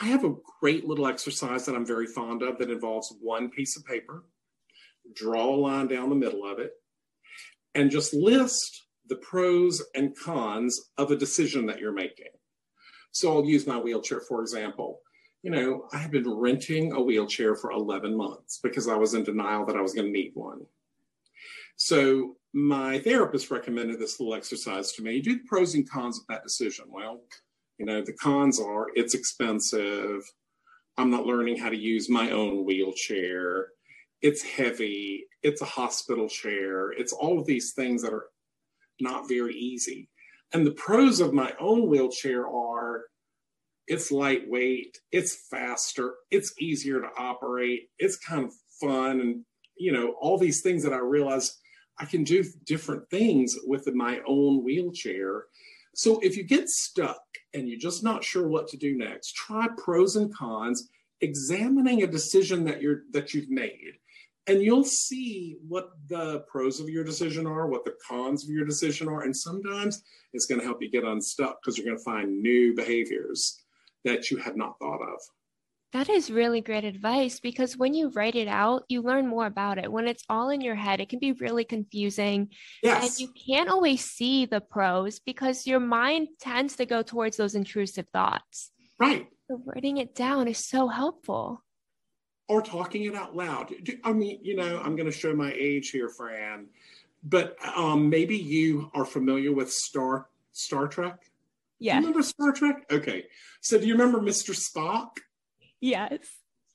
I 0.00 0.06
have 0.06 0.24
a 0.24 0.34
great 0.60 0.86
little 0.86 1.06
exercise 1.06 1.66
that 1.66 1.74
I'm 1.74 1.86
very 1.86 2.06
fond 2.06 2.42
of 2.42 2.58
that 2.58 2.70
involves 2.70 3.14
one 3.20 3.50
piece 3.50 3.76
of 3.76 3.84
paper, 3.84 4.24
draw 5.14 5.54
a 5.54 5.56
line 5.56 5.86
down 5.86 6.08
the 6.08 6.14
middle 6.14 6.44
of 6.50 6.58
it, 6.58 6.72
and 7.74 7.90
just 7.90 8.14
list 8.14 8.86
the 9.08 9.16
pros 9.16 9.82
and 9.94 10.16
cons 10.16 10.80
of 10.96 11.10
a 11.10 11.16
decision 11.16 11.66
that 11.66 11.78
you're 11.78 11.92
making. 11.92 12.28
So 13.10 13.32
I'll 13.32 13.44
use 13.44 13.66
my 13.66 13.78
wheelchair, 13.78 14.20
for 14.20 14.40
example. 14.40 15.00
You 15.42 15.50
know, 15.50 15.88
I 15.92 15.98
have 15.98 16.12
been 16.12 16.28
renting 16.32 16.92
a 16.92 17.00
wheelchair 17.00 17.56
for 17.56 17.72
11 17.72 18.16
months 18.16 18.60
because 18.62 18.88
I 18.88 18.94
was 18.94 19.14
in 19.14 19.24
denial 19.24 19.66
that 19.66 19.76
I 19.76 19.82
was 19.82 19.92
going 19.92 20.06
to 20.06 20.12
need 20.12 20.30
one. 20.34 20.60
So 21.76 22.36
my 22.52 23.00
therapist 23.00 23.50
recommended 23.50 23.98
this 23.98 24.20
little 24.20 24.34
exercise 24.34 24.92
to 24.92 25.02
me. 25.02 25.20
Do 25.20 25.34
the 25.34 25.44
pros 25.46 25.74
and 25.74 25.88
cons 25.88 26.20
of 26.20 26.26
that 26.28 26.44
decision. 26.44 26.86
Well, 26.88 27.22
you 27.82 27.86
know, 27.86 28.00
the 28.00 28.12
cons 28.12 28.60
are 28.60 28.86
it's 28.94 29.14
expensive. 29.14 30.22
I'm 30.96 31.10
not 31.10 31.26
learning 31.26 31.58
how 31.58 31.68
to 31.68 31.76
use 31.76 32.08
my 32.08 32.30
own 32.30 32.64
wheelchair. 32.64 33.70
It's 34.20 34.40
heavy. 34.40 35.24
It's 35.42 35.62
a 35.62 35.64
hospital 35.64 36.28
chair. 36.28 36.92
It's 36.92 37.12
all 37.12 37.40
of 37.40 37.46
these 37.46 37.72
things 37.72 38.00
that 38.02 38.12
are 38.12 38.26
not 39.00 39.28
very 39.28 39.56
easy. 39.56 40.08
And 40.54 40.64
the 40.64 40.74
pros 40.74 41.18
of 41.18 41.32
my 41.34 41.54
own 41.58 41.88
wheelchair 41.88 42.46
are 42.46 43.02
it's 43.88 44.12
lightweight, 44.12 44.96
it's 45.10 45.48
faster, 45.50 46.14
it's 46.30 46.54
easier 46.60 47.00
to 47.00 47.08
operate, 47.18 47.88
it's 47.98 48.16
kind 48.16 48.44
of 48.44 48.52
fun, 48.80 49.20
and 49.20 49.44
you 49.76 49.90
know, 49.90 50.14
all 50.20 50.38
these 50.38 50.60
things 50.60 50.84
that 50.84 50.92
I 50.92 50.98
realize 50.98 51.58
I 51.98 52.04
can 52.04 52.22
do 52.22 52.44
different 52.64 53.10
things 53.10 53.58
with 53.66 53.92
my 53.92 54.20
own 54.24 54.62
wheelchair. 54.62 55.46
So 55.94 56.18
if 56.20 56.36
you 56.36 56.42
get 56.42 56.68
stuck 56.68 57.22
and 57.54 57.68
you're 57.68 57.78
just 57.78 58.02
not 58.02 58.24
sure 58.24 58.48
what 58.48 58.68
to 58.68 58.76
do 58.76 58.96
next, 58.96 59.34
try 59.34 59.68
pros 59.76 60.16
and 60.16 60.34
cons, 60.34 60.88
examining 61.20 62.02
a 62.02 62.06
decision 62.06 62.64
that 62.64 62.80
you're 62.80 63.02
that 63.12 63.34
you've 63.34 63.50
made. 63.50 63.98
And 64.48 64.60
you'll 64.60 64.84
see 64.84 65.58
what 65.68 65.92
the 66.08 66.40
pros 66.48 66.80
of 66.80 66.88
your 66.88 67.04
decision 67.04 67.46
are, 67.46 67.68
what 67.68 67.84
the 67.84 67.94
cons 68.08 68.42
of 68.42 68.50
your 68.50 68.64
decision 68.64 69.08
are. 69.08 69.22
And 69.22 69.36
sometimes 69.36 70.02
it's 70.32 70.46
going 70.46 70.60
to 70.60 70.66
help 70.66 70.82
you 70.82 70.90
get 70.90 71.04
unstuck 71.04 71.60
because 71.62 71.78
you're 71.78 71.86
going 71.86 71.98
to 71.98 72.02
find 72.04 72.42
new 72.42 72.74
behaviors 72.74 73.60
that 74.04 74.32
you 74.32 74.38
had 74.38 74.56
not 74.56 74.78
thought 74.80 75.00
of. 75.00 75.20
That 75.92 76.08
is 76.08 76.30
really 76.30 76.62
great 76.62 76.84
advice 76.84 77.38
because 77.38 77.76
when 77.76 77.92
you 77.92 78.08
write 78.08 78.34
it 78.34 78.48
out, 78.48 78.84
you 78.88 79.02
learn 79.02 79.28
more 79.28 79.44
about 79.44 79.76
it. 79.76 79.92
When 79.92 80.08
it's 80.08 80.24
all 80.30 80.48
in 80.48 80.62
your 80.62 80.74
head, 80.74 81.00
it 81.00 81.10
can 81.10 81.18
be 81.18 81.32
really 81.32 81.64
confusing. 81.64 82.48
Yes. 82.82 83.02
And 83.02 83.20
you 83.20 83.34
can't 83.46 83.68
always 83.68 84.02
see 84.02 84.46
the 84.46 84.62
pros 84.62 85.18
because 85.18 85.66
your 85.66 85.80
mind 85.80 86.28
tends 86.40 86.76
to 86.76 86.86
go 86.86 87.02
towards 87.02 87.36
those 87.36 87.54
intrusive 87.54 88.06
thoughts. 88.10 88.70
Right. 88.98 89.26
So 89.48 89.60
writing 89.66 89.98
it 89.98 90.14
down 90.14 90.48
is 90.48 90.64
so 90.64 90.88
helpful. 90.88 91.62
Or 92.48 92.62
talking 92.62 93.04
it 93.04 93.14
out 93.14 93.36
loud. 93.36 93.74
I 94.02 94.14
mean, 94.14 94.38
you 94.42 94.56
know, 94.56 94.80
I'm 94.82 94.96
going 94.96 95.10
to 95.10 95.16
show 95.16 95.34
my 95.34 95.52
age 95.54 95.90
here, 95.90 96.08
Fran, 96.08 96.68
but 97.22 97.56
um, 97.76 98.08
maybe 98.08 98.36
you 98.36 98.90
are 98.94 99.04
familiar 99.04 99.52
with 99.52 99.70
Star 99.70 100.28
Star 100.52 100.88
Trek. 100.88 101.18
Yeah. 101.78 101.94
You 101.94 102.00
remember 102.00 102.22
Star 102.22 102.52
Trek? 102.52 102.86
Okay. 102.90 103.26
So 103.60 103.78
do 103.78 103.86
you 103.86 103.92
remember 103.92 104.20
Mr. 104.20 104.54
Spock? 104.54 105.18
Yes. 105.82 106.20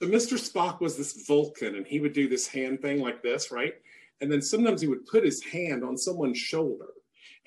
So 0.01 0.09
Mr. 0.09 0.37
Spock 0.37 0.81
was 0.81 0.97
this 0.97 1.25
Vulcan, 1.25 1.75
and 1.75 1.87
he 1.87 1.99
would 1.99 2.13
do 2.13 2.27
this 2.27 2.45
hand 2.45 2.81
thing 2.81 3.01
like 3.01 3.23
this, 3.23 3.51
right? 3.51 3.73
And 4.21 4.31
then 4.31 4.41
sometimes 4.41 4.81
he 4.81 4.87
would 4.87 5.05
put 5.07 5.23
his 5.23 5.41
hand 5.43 5.83
on 5.83 5.97
someone's 5.97 6.37
shoulder, 6.37 6.89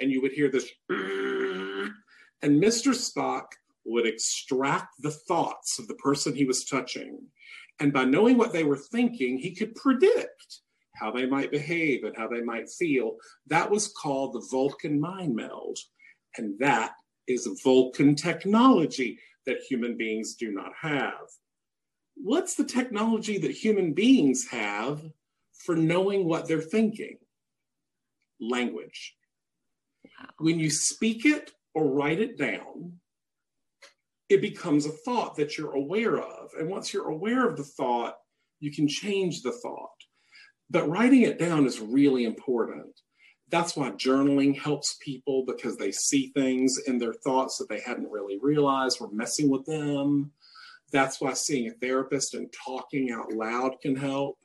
and 0.01 0.11
you 0.11 0.23
would 0.23 0.33
hear 0.33 0.51
this. 0.51 0.69
And 0.89 2.63
Mr. 2.63 2.95
Spock 2.95 3.45
would 3.85 4.07
extract 4.07 4.95
the 5.01 5.11
thoughts 5.11 5.79
of 5.79 5.87
the 5.87 5.95
person 5.95 6.35
he 6.35 6.47
was 6.47 6.65
touching. 6.65 7.19
And 7.79 7.93
by 7.93 8.05
knowing 8.05 8.39
what 8.39 8.53
they 8.53 8.65
were 8.65 8.77
thinking, 8.77 9.39
he 9.39 9.55
could 9.55 9.75
predict 9.75 10.61
how 10.95 11.11
they 11.11 11.27
might 11.27 11.51
behave 11.51 12.05
and 12.05 12.17
how 12.17 12.29
they 12.29 12.41
might 12.41 12.71
feel. 12.71 13.17
That 13.47 13.71
was 13.71 13.93
called 13.93 14.33
the 14.33 14.47
Vulcan 14.51 14.99
mind 14.99 15.37
meld. 15.37 15.79
And 16.37 16.59
that 16.59 16.93
is 17.29 17.47
Vulcan 17.63 18.15
technology 18.17 19.19
that 19.47 19.63
human 19.69 19.97
beings 19.97 20.35
do 20.35 20.53
not 20.53 20.73
have 20.81 21.29
what's 22.23 22.55
the 22.55 22.65
technology 22.65 23.39
that 23.39 23.51
human 23.51 23.93
beings 23.93 24.47
have 24.49 25.03
for 25.53 25.77
knowing 25.77 26.25
what 26.25 26.47
they're 26.47 26.61
thinking? 26.61 27.19
Language. 28.41 29.17
Wow. 30.05 30.29
When 30.39 30.59
you 30.59 30.71
speak 30.71 31.25
it 31.25 31.53
or 31.75 31.91
write 31.91 32.21
it 32.21 32.39
down, 32.39 33.01
it 34.29 34.41
becomes 34.41 34.87
a 34.87 34.91
thought 34.91 35.37
that 35.37 35.59
you're 35.59 35.75
aware 35.75 36.19
of. 36.19 36.51
And 36.59 36.69
once 36.69 36.93
you're 36.93 37.09
aware 37.09 37.49
of 37.49 37.57
the 37.57 37.65
thought, 37.65 38.17
you 38.61 38.71
can 38.71 38.87
change 38.87 39.43
the 39.43 39.53
thought. 39.53 39.89
But 40.71 40.89
writing 40.89 41.23
it 41.23 41.39
down 41.39 41.67
is 41.67 41.81
really 41.81 42.25
important. 42.25 43.01
That's 43.49 43.77
why 43.77 43.91
journaling 43.91 44.57
helps 44.57 44.99
people 45.03 45.45
because 45.45 45.77
they 45.77 45.91
see 45.91 46.29
things 46.29 46.79
in 46.87 46.99
their 46.99 47.13
thoughts 47.13 47.59
that 47.59 47.69
they 47.69 47.81
hadn't 47.81 48.11
really 48.11 48.39
realized 48.41 49.01
were 49.01 49.11
messing 49.11 49.51
with 49.51 49.67
them. 49.67 50.31
That's 50.93 51.21
why 51.21 51.35
seeing 51.35 51.69
a 51.69 51.73
therapist 51.73 52.35
and 52.35 52.53
talking 52.53 53.11
out 53.11 53.33
loud 53.33 53.81
can 53.81 53.97
help. 53.97 54.39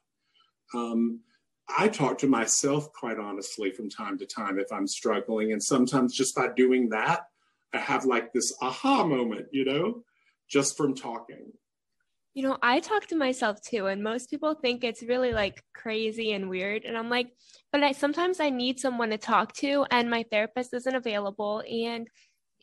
Um, 0.74 1.22
I 1.68 1.88
talk 1.88 2.20
to 2.20 2.28
myself 2.28 2.92
quite 2.94 3.18
honestly 3.18 3.72
from 3.72 3.90
time 3.90 4.18
to 4.20 4.26
time 4.26 4.60
if 4.60 4.72
I'm 4.72 4.88
struggling. 4.88 5.52
And 5.52 5.64
sometimes 5.64 6.16
just 6.16 6.36
by 6.36 6.50
doing 6.56 6.90
that, 6.90 7.22
I 7.74 7.80
have 7.80 8.06
like 8.06 8.32
this 8.32 8.54
aha 8.62 9.06
moment, 9.06 9.48
you 9.52 9.66
know, 9.66 10.04
just 10.48 10.78
from 10.78 10.96
talking. 10.96 11.52
You 12.34 12.44
know, 12.44 12.58
I 12.62 12.82
talk 12.82 13.08
to 13.08 13.16
myself 13.16 13.62
too, 13.62 13.88
and 13.88 14.04
most 14.04 14.30
people 14.30 14.56
think 14.56 14.84
it's 14.84 15.02
really 15.02 15.32
like 15.32 15.64
crazy 15.74 16.34
and 16.34 16.50
weird. 16.50 16.84
And 16.84 16.98
I'm 16.98 17.10
like, 17.10 17.30
but 17.72 17.82
I 17.82 17.94
sometimes 17.94 18.42
I 18.42 18.50
need 18.50 18.80
someone 18.80 19.10
to 19.12 19.18
talk 19.18 19.54
to, 19.58 19.86
and 19.90 20.10
my 20.10 20.26
therapist 20.30 20.74
isn't 20.74 20.96
available. 20.96 21.64
And 21.70 22.08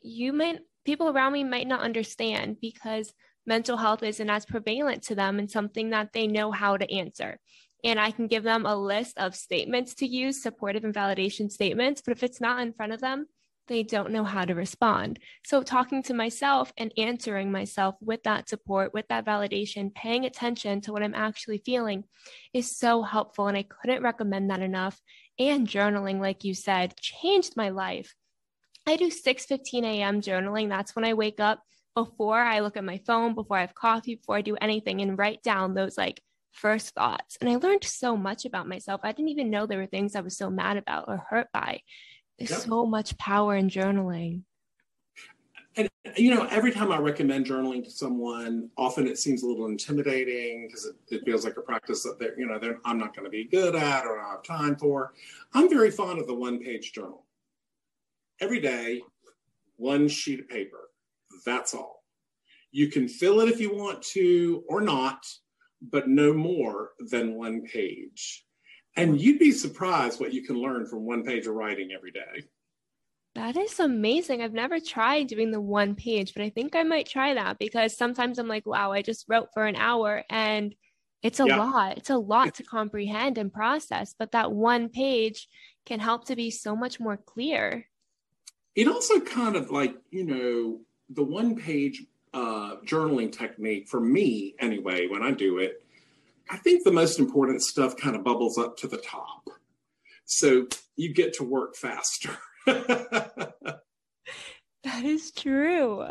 you 0.02 0.34
might, 0.34 0.58
people 0.84 1.08
around 1.08 1.32
me 1.32 1.42
might 1.44 1.66
not 1.66 1.80
understand 1.80 2.58
because 2.60 3.14
mental 3.46 3.76
health 3.76 4.02
isn't 4.02 4.30
as 4.30 4.46
prevalent 4.46 5.02
to 5.04 5.14
them 5.14 5.38
and 5.38 5.50
something 5.50 5.90
that 5.90 6.12
they 6.12 6.26
know 6.26 6.50
how 6.50 6.76
to 6.76 6.92
answer. 6.92 7.38
And 7.84 7.98
I 7.98 8.12
can 8.12 8.28
give 8.28 8.44
them 8.44 8.64
a 8.64 8.76
list 8.76 9.18
of 9.18 9.34
statements 9.34 9.94
to 9.96 10.06
use, 10.06 10.42
supportive 10.42 10.84
and 10.84 10.94
validation 10.94 11.50
statements. 11.50 12.00
But 12.00 12.12
if 12.12 12.22
it's 12.22 12.40
not 12.40 12.60
in 12.60 12.72
front 12.72 12.92
of 12.92 13.00
them, 13.00 13.26
they 13.68 13.82
don't 13.82 14.12
know 14.12 14.24
how 14.24 14.44
to 14.44 14.54
respond. 14.54 15.18
So, 15.44 15.62
talking 15.62 16.02
to 16.04 16.14
myself 16.14 16.72
and 16.76 16.92
answering 16.96 17.50
myself 17.50 17.94
with 18.00 18.22
that 18.24 18.48
support, 18.48 18.92
with 18.92 19.06
that 19.08 19.24
validation, 19.24 19.94
paying 19.94 20.24
attention 20.24 20.80
to 20.82 20.92
what 20.92 21.02
I'm 21.02 21.14
actually 21.14 21.62
feeling 21.64 22.04
is 22.52 22.76
so 22.76 23.02
helpful. 23.02 23.48
And 23.48 23.56
I 23.56 23.62
couldn't 23.62 24.02
recommend 24.02 24.50
that 24.50 24.60
enough. 24.60 25.00
And 25.38 25.66
journaling, 25.66 26.20
like 26.20 26.44
you 26.44 26.54
said, 26.54 26.96
changed 26.96 27.56
my 27.56 27.70
life. 27.70 28.14
I 28.86 28.96
do 28.96 29.10
6 29.10 29.46
15 29.46 29.84
a.m. 29.84 30.20
journaling. 30.20 30.68
That's 30.68 30.94
when 30.96 31.04
I 31.04 31.14
wake 31.14 31.40
up 31.40 31.62
before 31.94 32.40
I 32.40 32.60
look 32.60 32.76
at 32.76 32.84
my 32.84 33.00
phone, 33.06 33.34
before 33.34 33.58
I 33.58 33.62
have 33.62 33.74
coffee, 33.74 34.16
before 34.16 34.36
I 34.36 34.42
do 34.42 34.56
anything, 34.60 35.00
and 35.00 35.18
write 35.18 35.42
down 35.42 35.74
those 35.74 35.98
like 35.98 36.20
first 36.52 36.94
thoughts. 36.94 37.36
And 37.40 37.50
I 37.50 37.56
learned 37.56 37.84
so 37.84 38.16
much 38.16 38.44
about 38.44 38.68
myself. 38.68 39.00
I 39.04 39.12
didn't 39.12 39.30
even 39.30 39.50
know 39.50 39.66
there 39.66 39.78
were 39.78 39.86
things 39.86 40.14
I 40.14 40.20
was 40.20 40.36
so 40.36 40.50
mad 40.50 40.76
about 40.76 41.06
or 41.08 41.24
hurt 41.28 41.48
by. 41.52 41.80
There's 42.38 42.50
yep. 42.50 42.60
so 42.60 42.86
much 42.86 43.16
power 43.18 43.56
in 43.56 43.68
journaling. 43.68 44.42
And 45.76 45.88
you 46.16 46.34
know, 46.34 46.46
every 46.50 46.70
time 46.70 46.92
I 46.92 46.98
recommend 46.98 47.46
journaling 47.46 47.82
to 47.84 47.90
someone, 47.90 48.68
often 48.76 49.06
it 49.06 49.18
seems 49.18 49.42
a 49.42 49.46
little 49.46 49.66
intimidating 49.66 50.66
because 50.66 50.86
it, 50.86 50.96
it, 51.08 51.24
feels 51.24 51.44
like 51.44 51.56
a 51.56 51.62
practice 51.62 52.02
that 52.02 52.18
they're, 52.18 52.38
you 52.38 52.46
know, 52.46 52.58
they're, 52.58 52.78
I'm 52.84 52.98
not 52.98 53.16
going 53.16 53.24
to 53.24 53.30
be 53.30 53.44
good 53.44 53.74
at 53.74 54.04
or 54.04 54.20
I 54.20 54.32
have 54.32 54.42
time 54.42 54.76
for. 54.76 55.14
I'm 55.54 55.70
very 55.70 55.90
fond 55.90 56.18
of 56.18 56.26
the 56.26 56.34
one-page 56.34 56.92
journal. 56.92 57.24
Every 58.40 58.60
day, 58.60 59.00
one 59.76 60.08
sheet 60.08 60.40
of 60.40 60.48
paper 60.48 60.90
that's 61.44 61.74
all. 61.74 62.02
You 62.70 62.88
can 62.88 63.08
fill 63.08 63.40
it 63.40 63.48
if 63.48 63.60
you 63.60 63.74
want 63.74 64.02
to 64.02 64.64
or 64.68 64.80
not, 64.80 65.24
but 65.82 66.08
no 66.08 66.32
more 66.32 66.90
than 67.10 67.34
one 67.34 67.62
page. 67.62 68.44
And 68.96 69.20
you'd 69.20 69.38
be 69.38 69.52
surprised 69.52 70.20
what 70.20 70.32
you 70.32 70.42
can 70.42 70.56
learn 70.56 70.86
from 70.86 71.06
one 71.06 71.22
page 71.22 71.46
of 71.46 71.54
writing 71.54 71.90
every 71.94 72.12
day. 72.12 72.44
That 73.34 73.56
is 73.56 73.80
amazing. 73.80 74.42
I've 74.42 74.52
never 74.52 74.78
tried 74.78 75.28
doing 75.28 75.50
the 75.50 75.60
one 75.60 75.94
page, 75.94 76.34
but 76.34 76.42
I 76.42 76.50
think 76.50 76.76
I 76.76 76.82
might 76.82 77.08
try 77.08 77.32
that 77.34 77.58
because 77.58 77.96
sometimes 77.96 78.38
I'm 78.38 78.48
like, 78.48 78.66
wow, 78.66 78.92
I 78.92 79.00
just 79.00 79.24
wrote 79.26 79.48
for 79.54 79.64
an 79.64 79.76
hour 79.76 80.22
and 80.28 80.74
it's 81.22 81.40
a 81.40 81.46
yeah. 81.46 81.56
lot. 81.56 81.98
It's 81.98 82.10
a 82.10 82.18
lot 82.18 82.54
to 82.56 82.62
comprehend 82.62 83.38
and 83.38 83.52
process, 83.52 84.14
but 84.18 84.32
that 84.32 84.52
one 84.52 84.90
page 84.90 85.48
can 85.86 85.98
help 85.98 86.26
to 86.26 86.36
be 86.36 86.50
so 86.50 86.76
much 86.76 87.00
more 87.00 87.16
clear. 87.16 87.86
It 88.74 88.88
also 88.88 89.20
kind 89.20 89.56
of 89.56 89.70
like, 89.70 89.94
you 90.10 90.24
know, 90.24 90.80
the 91.14 91.22
one 91.22 91.56
page 91.56 92.04
uh, 92.34 92.76
journaling 92.86 93.30
technique, 93.30 93.88
for 93.88 94.00
me 94.00 94.54
anyway, 94.58 95.06
when 95.06 95.22
I 95.22 95.32
do 95.32 95.58
it, 95.58 95.84
I 96.50 96.56
think 96.56 96.84
the 96.84 96.92
most 96.92 97.18
important 97.18 97.62
stuff 97.62 97.96
kind 97.96 98.16
of 98.16 98.24
bubbles 98.24 98.58
up 98.58 98.76
to 98.78 98.88
the 98.88 98.96
top. 98.98 99.48
So 100.24 100.66
you 100.96 101.12
get 101.12 101.34
to 101.34 101.44
work 101.44 101.76
faster. 101.76 102.36
that 102.66 103.54
is 105.02 105.30
true. 105.32 106.06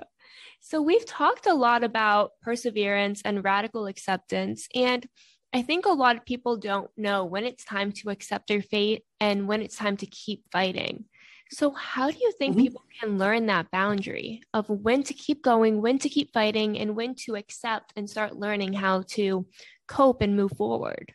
So, 0.63 0.81
we've 0.81 1.05
talked 1.05 1.47
a 1.47 1.53
lot 1.55 1.83
about 1.83 2.31
perseverance 2.41 3.21
and 3.25 3.43
radical 3.43 3.87
acceptance. 3.87 4.67
And 4.75 5.07
I 5.53 5.63
think 5.63 5.85
a 5.85 5.89
lot 5.89 6.15
of 6.15 6.25
people 6.25 6.57
don't 6.57 6.89
know 6.95 7.25
when 7.25 7.45
it's 7.45 7.65
time 7.65 7.91
to 7.93 8.09
accept 8.09 8.47
their 8.47 8.61
fate 8.61 9.03
and 9.19 9.47
when 9.47 9.61
it's 9.61 9.75
time 9.75 9.97
to 9.97 10.05
keep 10.05 10.43
fighting. 10.51 11.05
So, 11.53 11.71
how 11.71 12.09
do 12.09 12.17
you 12.19 12.31
think 12.31 12.55
mm-hmm. 12.55 12.63
people 12.63 12.83
can 12.99 13.17
learn 13.17 13.47
that 13.47 13.69
boundary 13.71 14.41
of 14.53 14.69
when 14.69 15.03
to 15.03 15.13
keep 15.13 15.43
going, 15.43 15.81
when 15.81 15.99
to 15.99 16.07
keep 16.07 16.31
fighting, 16.33 16.79
and 16.79 16.95
when 16.95 17.13
to 17.25 17.35
accept 17.35 17.91
and 17.97 18.09
start 18.09 18.37
learning 18.37 18.73
how 18.73 19.03
to 19.09 19.45
cope 19.87 20.21
and 20.21 20.35
move 20.35 20.53
forward? 20.53 21.13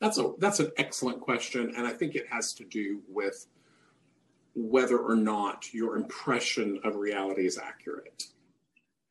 That's 0.00 0.18
a 0.18 0.32
that's 0.38 0.60
an 0.60 0.70
excellent 0.76 1.20
question, 1.20 1.72
and 1.76 1.86
I 1.86 1.92
think 1.92 2.14
it 2.14 2.26
has 2.30 2.52
to 2.54 2.64
do 2.64 3.02
with 3.08 3.46
whether 4.54 4.98
or 4.98 5.16
not 5.16 5.72
your 5.72 5.96
impression 5.96 6.80
of 6.84 6.96
reality 6.96 7.46
is 7.46 7.58
accurate. 7.58 8.24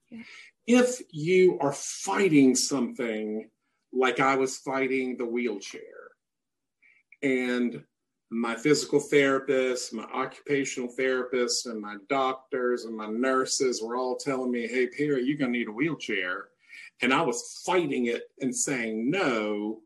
Yeah. 0.09 0.21
If 0.67 1.01
you 1.11 1.57
are 1.61 1.73
fighting 1.73 2.53
something 2.55 3.49
like 3.91 4.19
I 4.19 4.35
was 4.35 4.57
fighting 4.57 5.17
the 5.17 5.25
wheelchair, 5.25 6.11
and 7.23 7.83
my 8.29 8.55
physical 8.55 8.99
therapist, 8.99 9.93
my 9.93 10.03
occupational 10.03 10.89
therapist, 10.89 11.65
and 11.65 11.79
my 11.79 11.95
doctors 12.09 12.85
and 12.85 12.95
my 12.95 13.07
nurses 13.07 13.81
were 13.81 13.95
all 13.95 14.17
telling 14.17 14.51
me, 14.51 14.67
hey, 14.67 14.87
Perry, 14.87 15.23
you're 15.23 15.37
going 15.37 15.53
to 15.53 15.59
need 15.59 15.69
a 15.69 15.71
wheelchair. 15.71 16.49
And 17.01 17.13
I 17.13 17.21
was 17.21 17.61
fighting 17.65 18.07
it 18.07 18.23
and 18.41 18.55
saying 18.55 19.09
no. 19.09 19.79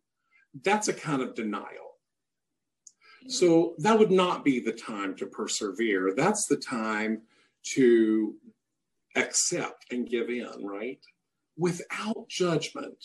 That's 0.64 0.88
a 0.88 0.94
kind 0.94 1.22
of 1.22 1.36
denial. 1.36 1.92
So 3.28 3.76
that 3.78 3.98
would 3.98 4.12
not 4.12 4.44
be 4.44 4.60
the 4.60 4.72
time 4.72 5.16
to 5.18 5.28
persevere. 5.28 6.14
That's 6.16 6.48
the 6.48 6.58
time 6.58 7.22
to 7.76 8.36
accept 9.16 9.86
and 9.92 10.10
give 10.10 10.30
in, 10.30 10.66
right? 10.66 11.00
Without 11.58 12.28
judgment. 12.28 12.98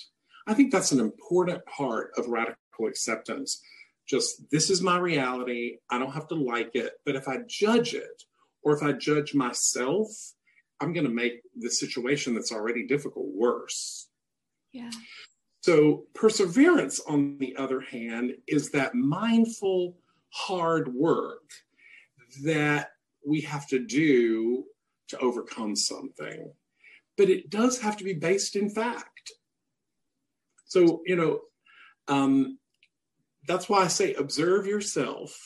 I 0.46 0.54
think 0.54 0.72
that's 0.72 0.92
an 0.92 1.00
important 1.00 1.64
part 1.66 2.12
of 2.16 2.28
radical 2.28 2.86
acceptance 2.86 3.60
just 4.06 4.50
this 4.50 4.70
is 4.70 4.82
my 4.82 4.98
reality. 4.98 5.78
I 5.90 5.98
don't 5.98 6.12
have 6.12 6.28
to 6.28 6.34
like 6.34 6.74
it. 6.74 6.92
But 7.04 7.16
if 7.16 7.28
I 7.28 7.38
judge 7.46 7.94
it 7.94 8.22
or 8.62 8.74
if 8.74 8.82
I 8.82 8.92
judge 8.92 9.34
myself, 9.34 10.08
I'm 10.80 10.92
going 10.92 11.06
to 11.06 11.12
make 11.12 11.42
the 11.56 11.70
situation 11.70 12.34
that's 12.34 12.52
already 12.52 12.86
difficult 12.86 13.26
worse. 13.28 14.08
Yeah. 14.72 14.90
So, 15.62 16.04
perseverance, 16.14 17.00
on 17.00 17.38
the 17.38 17.56
other 17.56 17.80
hand, 17.80 18.34
is 18.46 18.70
that 18.70 18.94
mindful, 18.94 19.96
hard 20.30 20.94
work 20.94 21.42
that 22.44 22.90
we 23.26 23.40
have 23.40 23.66
to 23.68 23.78
do 23.78 24.64
to 25.08 25.18
overcome 25.18 25.74
something. 25.74 26.52
But 27.16 27.30
it 27.30 27.50
does 27.50 27.80
have 27.80 27.96
to 27.96 28.04
be 28.04 28.12
based 28.12 28.54
in 28.54 28.70
fact. 28.70 29.32
So, 30.66 31.02
you 31.06 31.16
know, 31.16 31.40
um, 32.08 32.58
that's 33.46 33.68
why 33.68 33.82
I 33.84 33.88
say 33.88 34.14
observe 34.14 34.66
yourself. 34.66 35.36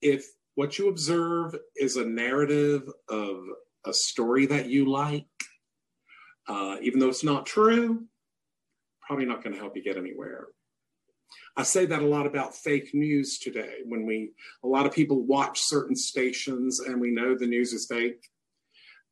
If 0.00 0.26
what 0.54 0.78
you 0.78 0.88
observe 0.88 1.56
is 1.76 1.96
a 1.96 2.04
narrative 2.04 2.88
of 3.08 3.36
a 3.86 3.92
story 3.92 4.46
that 4.46 4.66
you 4.66 4.90
like, 4.90 5.26
uh, 6.48 6.76
even 6.82 7.00
though 7.00 7.08
it's 7.08 7.24
not 7.24 7.46
true, 7.46 8.04
probably 9.06 9.26
not 9.26 9.42
going 9.42 9.54
to 9.54 9.60
help 9.60 9.76
you 9.76 9.82
get 9.82 9.96
anywhere. 9.96 10.46
I 11.56 11.62
say 11.62 11.86
that 11.86 12.02
a 12.02 12.06
lot 12.06 12.26
about 12.26 12.56
fake 12.56 12.90
news 12.94 13.38
today. 13.38 13.78
When 13.84 14.06
we, 14.06 14.32
a 14.62 14.68
lot 14.68 14.86
of 14.86 14.92
people 14.92 15.24
watch 15.24 15.60
certain 15.60 15.94
stations 15.94 16.80
and 16.80 17.00
we 17.00 17.10
know 17.10 17.36
the 17.36 17.46
news 17.46 17.72
is 17.72 17.86
fake. 17.86 18.28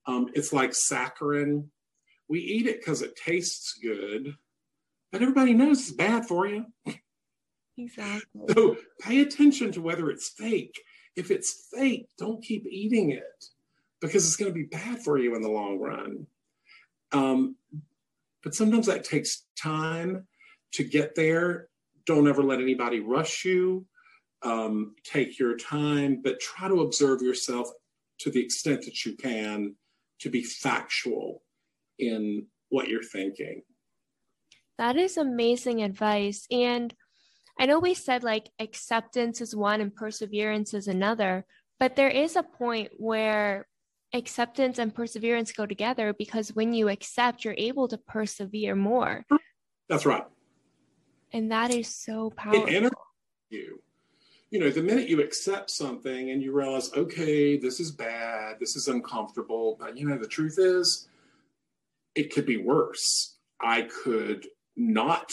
Um, 0.07 0.29
it's 0.35 0.53
like 0.53 0.73
saccharin. 0.73 1.69
We 2.29 2.41
eat 2.41 2.67
it 2.67 2.81
because 2.81 3.03
it 3.03 3.17
tastes 3.17 3.79
good, 3.81 4.35
but 5.13 5.23
everybody 5.23 5.55
knows 5.55 5.81
it's 5.81 5.93
bad 5.93 6.27
for 6.27 6.47
you. 6.47 6.67
Exactly. 7.79 8.43
So 8.51 8.77
pay 9.01 9.21
attention 9.21 9.73
to 9.73 9.83
whether 9.83 10.11
it's 10.11 10.31
fake. 10.31 10.81
If 11.17 11.31
it's 11.31 11.69
fake, 11.73 12.09
don't 12.19 12.43
keep 12.43 12.67
eating 12.67 13.11
it 13.11 13.45
because 14.01 14.27
it's 14.27 14.37
going 14.37 14.51
to 14.51 14.55
be 14.55 14.65
bad 14.65 15.03
for 15.03 15.19
you 15.19 15.35
in 15.35 15.43
the 15.43 15.51
long 15.51 15.79
run. 15.79 16.27
Um, 17.13 17.57
but 18.43 18.55
sometimes 18.55 18.87
that 18.87 19.05
takes 19.05 19.45
time 19.61 20.27
to 20.73 20.85
get 20.85 21.15
there. 21.15 21.69
Don't 22.07 22.29
ever 22.29 22.43
let 22.43 22.61
anybody 22.61 23.01
rush 23.01 23.45
you. 23.45 23.87
Um, 24.43 24.97
take 25.05 25.39
your 25.39 25.57
time, 25.57 26.21
but 26.23 26.41
try 26.41 26.67
to 26.67 26.81
observe 26.81 27.23
yourself 27.23 27.69
to 28.21 28.31
the 28.31 28.41
extent 28.41 28.83
that 28.85 29.05
you 29.05 29.17
can 29.17 29.77
to 30.21 30.31
be 30.31 30.43
factual 30.43 31.43
in 31.99 32.47
what 32.71 32.89
you're 32.89 33.03
thinking. 33.03 33.63
That 34.79 34.97
is 34.97 35.17
amazing 35.17 35.83
advice. 35.83 36.47
And 36.51 36.93
I 37.63 37.67
know 37.67 37.79
we 37.79 37.95
said 37.95 38.25
like 38.25 38.51
acceptance 38.59 39.41
is 39.41 39.55
one 39.55 39.81
and 39.81 39.95
perseverance 39.95 40.75
is 40.75 40.89
another, 40.89 41.47
but 41.79 41.95
there 41.95 42.09
is 42.09 42.35
a 42.35 42.43
point 42.43 42.91
where 42.97 43.69
acceptance 44.13 44.81
and 44.81 44.93
perseverance 44.93 45.53
go 45.53 45.65
together 45.65 46.13
because 46.13 46.53
when 46.57 46.73
you 46.73 46.89
accept, 46.89 47.45
you're 47.45 47.55
able 47.57 47.87
to 47.87 47.99
persevere 47.99 48.75
more. 48.75 49.25
That's 49.89 50.05
right. 50.05 50.25
And 51.33 51.53
that 51.53 51.73
is 51.73 51.87
so 51.87 52.31
powerful. 52.31 52.67
It 52.67 52.93
you. 53.51 53.81
You 54.51 54.59
know, 54.59 54.71
the 54.71 54.83
minute 54.83 55.09
you 55.09 55.23
accept 55.23 55.71
something 55.71 56.31
and 56.31 56.43
you 56.43 56.51
realize, 56.51 56.93
okay, 56.95 57.57
this 57.57 57.79
is 57.79 57.93
bad, 57.93 58.57
this 58.59 58.75
is 58.75 58.89
uncomfortable, 58.89 59.77
but 59.79 59.97
you 59.97 60.09
know, 60.09 60.19
the 60.19 60.27
truth 60.27 60.59
is, 60.59 61.07
it 62.17 62.35
could 62.35 62.45
be 62.45 62.57
worse. 62.57 63.37
I 63.61 63.83
could 63.83 64.49
not 64.77 65.33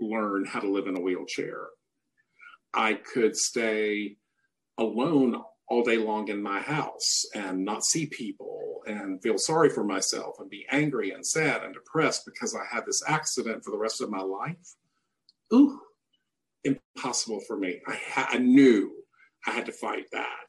learn 0.00 0.44
how 0.44 0.60
to 0.60 0.70
live 0.70 0.86
in 0.86 0.96
a 0.96 1.00
wheelchair. 1.00 1.68
I 2.72 2.94
could 2.94 3.36
stay 3.36 4.16
alone 4.78 5.42
all 5.68 5.84
day 5.84 5.98
long 5.98 6.28
in 6.28 6.42
my 6.42 6.60
house 6.60 7.24
and 7.34 7.64
not 7.64 7.84
see 7.84 8.06
people 8.06 8.82
and 8.86 9.22
feel 9.22 9.38
sorry 9.38 9.70
for 9.70 9.84
myself 9.84 10.36
and 10.38 10.50
be 10.50 10.66
angry 10.70 11.12
and 11.12 11.24
sad 11.24 11.62
and 11.62 11.74
depressed 11.74 12.24
because 12.26 12.54
I 12.54 12.74
had 12.74 12.84
this 12.86 13.02
accident 13.06 13.64
for 13.64 13.70
the 13.70 13.78
rest 13.78 14.00
of 14.00 14.10
my 14.10 14.20
life. 14.20 14.74
Ooh, 15.52 15.80
impossible 16.64 17.40
for 17.46 17.56
me. 17.56 17.80
I, 17.86 17.98
ha- 18.12 18.28
I 18.32 18.38
knew 18.38 18.92
I 19.46 19.52
had 19.52 19.66
to 19.66 19.72
fight 19.72 20.06
that. 20.12 20.48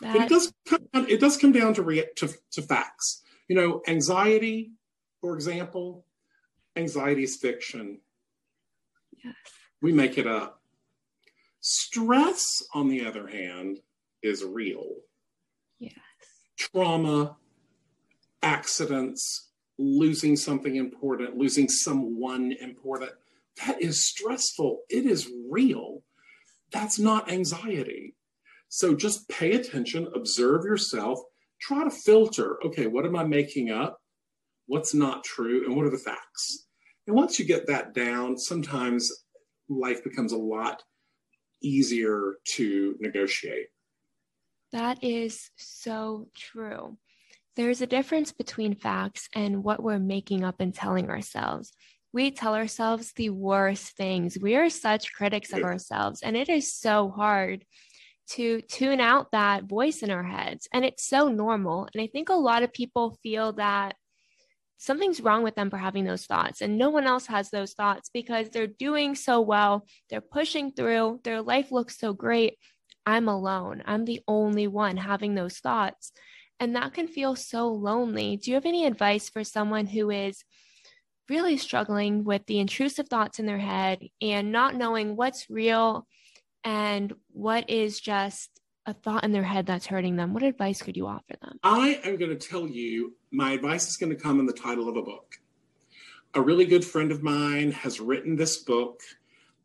that. 0.00 0.14
But 0.14 0.22
it 0.22 0.28
does 0.28 0.52
come, 0.66 0.88
it 0.94 1.20
does 1.20 1.36
come 1.36 1.52
down 1.52 1.74
to, 1.74 1.82
re- 1.82 2.08
to 2.16 2.28
to 2.52 2.62
facts. 2.62 3.22
You 3.48 3.56
know, 3.56 3.82
anxiety, 3.86 4.72
for 5.20 5.34
example, 5.34 6.04
anxiety 6.78 7.24
is 7.24 7.36
fiction. 7.36 8.00
Yes. 9.24 9.34
We 9.82 9.92
make 9.92 10.18
it 10.18 10.26
up. 10.26 10.62
Stress, 11.60 12.62
on 12.72 12.88
the 12.88 13.04
other 13.04 13.26
hand, 13.26 13.80
is 14.22 14.44
real. 14.44 14.86
Yes. 15.78 15.94
Trauma, 16.56 17.36
accidents, 18.42 19.50
losing 19.78 20.36
something 20.36 20.76
important, 20.76 21.36
losing 21.36 21.68
someone 21.68 22.52
important, 22.60 23.12
that 23.64 23.80
is 23.82 24.04
stressful. 24.04 24.80
It 24.88 25.04
is 25.04 25.30
real. 25.50 26.02
That's 26.72 26.98
not 26.98 27.30
anxiety. 27.30 28.14
So 28.68 28.94
just 28.94 29.28
pay 29.28 29.52
attention, 29.52 30.08
observe 30.14 30.64
yourself, 30.64 31.20
try 31.60 31.84
to 31.84 31.90
filter 31.90 32.58
okay, 32.64 32.86
what 32.86 33.06
am 33.06 33.16
I 33.16 33.24
making 33.24 33.70
up? 33.70 34.00
What's 34.66 34.94
not 34.94 35.24
true? 35.24 35.64
And 35.64 35.74
what 35.74 35.86
are 35.86 35.90
the 35.90 35.98
facts? 35.98 36.66
And 37.08 37.16
once 37.16 37.38
you 37.38 37.46
get 37.46 37.66
that 37.68 37.94
down, 37.94 38.36
sometimes 38.36 39.10
life 39.70 40.04
becomes 40.04 40.32
a 40.32 40.38
lot 40.38 40.82
easier 41.62 42.34
to 42.56 42.96
negotiate. 43.00 43.68
That 44.72 45.02
is 45.02 45.50
so 45.56 46.28
true. 46.36 46.98
There's 47.56 47.80
a 47.80 47.86
difference 47.86 48.32
between 48.32 48.74
facts 48.74 49.26
and 49.34 49.64
what 49.64 49.82
we're 49.82 49.98
making 49.98 50.44
up 50.44 50.60
and 50.60 50.74
telling 50.74 51.08
ourselves. 51.08 51.72
We 52.12 52.30
tell 52.30 52.54
ourselves 52.54 53.12
the 53.16 53.30
worst 53.30 53.96
things. 53.96 54.38
We 54.38 54.56
are 54.56 54.68
such 54.68 55.14
critics 55.14 55.54
of 55.54 55.62
ourselves, 55.62 56.22
and 56.22 56.36
it 56.36 56.50
is 56.50 56.74
so 56.74 57.08
hard 57.08 57.64
to 58.32 58.60
tune 58.60 59.00
out 59.00 59.32
that 59.32 59.64
voice 59.64 60.02
in 60.02 60.10
our 60.10 60.22
heads. 60.22 60.68
And 60.74 60.84
it's 60.84 61.06
so 61.06 61.28
normal. 61.28 61.88
And 61.94 62.02
I 62.02 62.06
think 62.06 62.28
a 62.28 62.34
lot 62.34 62.62
of 62.62 62.72
people 62.74 63.18
feel 63.22 63.54
that 63.54 63.96
something's 64.78 65.20
wrong 65.20 65.42
with 65.42 65.56
them 65.56 65.70
for 65.70 65.76
having 65.76 66.04
those 66.04 66.24
thoughts. 66.24 66.60
And 66.60 66.78
no 66.78 66.88
one 66.88 67.06
else 67.06 67.26
has 67.26 67.50
those 67.50 67.74
thoughts 67.74 68.10
because 68.12 68.48
they're 68.48 68.66
doing 68.66 69.14
so 69.14 69.40
well. 69.40 69.86
They're 70.08 70.20
pushing 70.20 70.72
through. 70.72 71.20
Their 71.24 71.42
life 71.42 71.70
looks 71.70 71.98
so 71.98 72.12
great. 72.12 72.56
I'm 73.04 73.28
alone. 73.28 73.82
I'm 73.86 74.04
the 74.04 74.22
only 74.26 74.66
one 74.68 74.96
having 74.96 75.34
those 75.34 75.58
thoughts. 75.58 76.12
And 76.60 76.76
that 76.76 76.94
can 76.94 77.08
feel 77.08 77.36
so 77.36 77.68
lonely. 77.68 78.36
Do 78.36 78.50
you 78.50 78.54
have 78.54 78.66
any 78.66 78.86
advice 78.86 79.28
for 79.28 79.44
someone 79.44 79.86
who 79.86 80.10
is 80.10 80.42
really 81.28 81.56
struggling 81.56 82.24
with 82.24 82.46
the 82.46 82.58
intrusive 82.58 83.08
thoughts 83.08 83.38
in 83.38 83.46
their 83.46 83.58
head 83.58 84.00
and 84.20 84.50
not 84.52 84.74
knowing 84.74 85.14
what's 85.14 85.50
real 85.50 86.06
and 86.64 87.12
what 87.32 87.68
is 87.68 88.00
just 88.00 88.50
a 88.86 88.94
thought 88.94 89.24
in 89.24 89.32
their 89.32 89.42
head 89.42 89.66
that's 89.66 89.86
hurting 89.86 90.16
them, 90.16 90.32
what 90.32 90.42
advice 90.42 90.82
could 90.82 90.96
you 90.96 91.06
offer 91.06 91.34
them? 91.42 91.58
I 91.62 92.00
am 92.04 92.16
going 92.16 92.36
to 92.36 92.48
tell 92.48 92.66
you 92.66 93.14
my 93.30 93.52
advice 93.52 93.88
is 93.88 93.96
going 93.96 94.14
to 94.14 94.22
come 94.22 94.40
in 94.40 94.46
the 94.46 94.52
title 94.52 94.88
of 94.88 94.96
a 94.96 95.02
book. 95.02 95.36
A 96.34 96.40
really 96.40 96.64
good 96.64 96.84
friend 96.84 97.10
of 97.12 97.22
mine 97.22 97.72
has 97.72 98.00
written 98.00 98.36
this 98.36 98.58
book. 98.58 99.00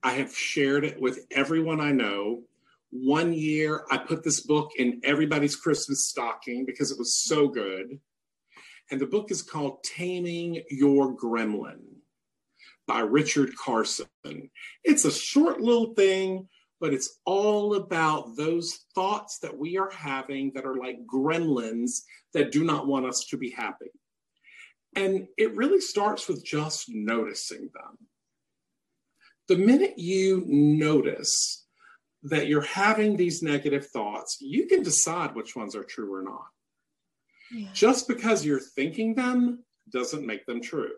I 0.01 0.13
have 0.13 0.35
shared 0.35 0.83
it 0.83 1.01
with 1.01 1.25
everyone 1.31 1.79
I 1.79 1.91
know. 1.91 2.43
One 2.91 3.33
year, 3.33 3.85
I 3.89 3.97
put 3.97 4.23
this 4.23 4.41
book 4.41 4.71
in 4.77 5.01
everybody's 5.03 5.55
Christmas 5.55 6.07
stocking 6.07 6.65
because 6.65 6.91
it 6.91 6.99
was 6.99 7.15
so 7.23 7.47
good. 7.47 7.99
And 8.91 8.99
the 8.99 9.07
book 9.07 9.31
is 9.31 9.41
called 9.41 9.83
Taming 9.83 10.61
Your 10.69 11.15
Gremlin 11.15 11.79
by 12.85 12.99
Richard 12.99 13.55
Carson. 13.55 14.07
It's 14.83 15.05
a 15.05 15.11
short 15.11 15.61
little 15.61 15.93
thing, 15.93 16.47
but 16.83 16.93
it's 16.93 17.21
all 17.23 17.75
about 17.75 18.35
those 18.35 18.81
thoughts 18.93 19.39
that 19.39 19.57
we 19.57 19.77
are 19.77 19.89
having 19.91 20.51
that 20.53 20.65
are 20.65 20.75
like 20.75 20.97
gremlins 21.07 22.01
that 22.33 22.51
do 22.51 22.65
not 22.65 22.87
want 22.87 23.05
us 23.05 23.25
to 23.29 23.37
be 23.37 23.49
happy. 23.49 23.89
And 24.93 25.25
it 25.37 25.55
really 25.55 25.79
starts 25.79 26.27
with 26.27 26.43
just 26.43 26.89
noticing 26.89 27.69
them. 27.73 27.97
The 29.47 29.55
minute 29.55 29.97
you 29.97 30.43
notice 30.45 31.65
that 32.23 32.47
you're 32.47 32.59
having 32.59 33.15
these 33.15 33.41
negative 33.41 33.87
thoughts, 33.87 34.39
you 34.41 34.67
can 34.67 34.83
decide 34.83 35.35
which 35.35 35.55
ones 35.55 35.77
are 35.77 35.85
true 35.85 36.13
or 36.13 36.21
not. 36.21 36.47
Yeah. 37.49 37.69
Just 37.71 38.09
because 38.09 38.45
you're 38.45 38.59
thinking 38.59 39.15
them 39.15 39.63
doesn't 39.89 40.27
make 40.27 40.45
them 40.45 40.61
true. 40.61 40.91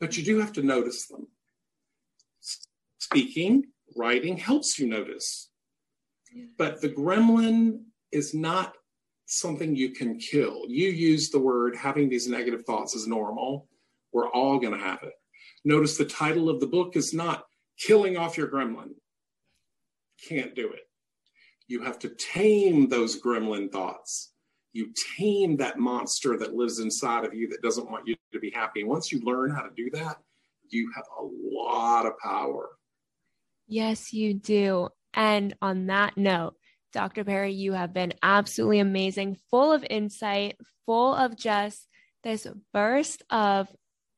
But 0.00 0.16
you 0.16 0.24
do 0.24 0.40
have 0.40 0.54
to 0.54 0.62
notice 0.62 1.08
them. 1.08 1.26
Speaking, 2.98 3.66
writing 3.98 4.36
helps 4.36 4.78
you 4.78 4.86
notice. 4.88 5.50
Yeah. 6.32 6.44
But 6.56 6.80
the 6.80 6.88
gremlin 6.88 7.82
is 8.12 8.34
not 8.34 8.74
something 9.26 9.76
you 9.76 9.90
can 9.90 10.18
kill. 10.18 10.64
You 10.68 10.88
use 10.88 11.30
the 11.30 11.38
word 11.38 11.76
having 11.76 12.08
these 12.08 12.28
negative 12.28 12.64
thoughts 12.64 12.94
is 12.94 13.06
normal. 13.06 13.68
We're 14.12 14.30
all 14.30 14.58
going 14.58 14.72
to 14.72 14.84
have 14.84 15.02
it. 15.02 15.12
Notice 15.64 15.96
the 15.96 16.04
title 16.04 16.48
of 16.48 16.60
the 16.60 16.66
book 16.66 16.96
is 16.96 17.12
not 17.12 17.44
killing 17.78 18.16
off 18.16 18.38
your 18.38 18.48
gremlin. 18.48 18.94
Can't 20.28 20.54
do 20.54 20.72
it. 20.72 20.88
You 21.66 21.82
have 21.82 21.98
to 22.00 22.14
tame 22.32 22.88
those 22.88 23.20
gremlin 23.20 23.70
thoughts 23.70 24.32
you 24.72 24.92
tame 25.18 25.56
that 25.56 25.78
monster 25.78 26.38
that 26.38 26.54
lives 26.54 26.78
inside 26.78 27.24
of 27.24 27.34
you 27.34 27.48
that 27.48 27.62
doesn't 27.62 27.90
want 27.90 28.06
you 28.06 28.14
to 28.32 28.38
be 28.38 28.50
happy. 28.50 28.80
And 28.80 28.88
once 28.88 29.10
you 29.10 29.20
learn 29.20 29.50
how 29.50 29.62
to 29.62 29.70
do 29.76 29.90
that, 29.90 30.18
you 30.68 30.90
have 30.94 31.04
a 31.18 31.24
lot 31.24 32.06
of 32.06 32.12
power. 32.22 32.68
Yes, 33.68 34.12
you 34.12 34.34
do. 34.34 34.88
And 35.14 35.54
on 35.60 35.86
that 35.86 36.16
note, 36.16 36.54
Dr. 36.92 37.22
Perry, 37.22 37.52
you 37.52 37.72
have 37.72 37.92
been 37.92 38.14
absolutely 38.22 38.78
amazing, 38.78 39.36
full 39.50 39.72
of 39.72 39.84
insight, 39.88 40.56
full 40.86 41.14
of 41.14 41.36
just 41.36 41.86
this 42.24 42.46
burst 42.72 43.22
of 43.30 43.68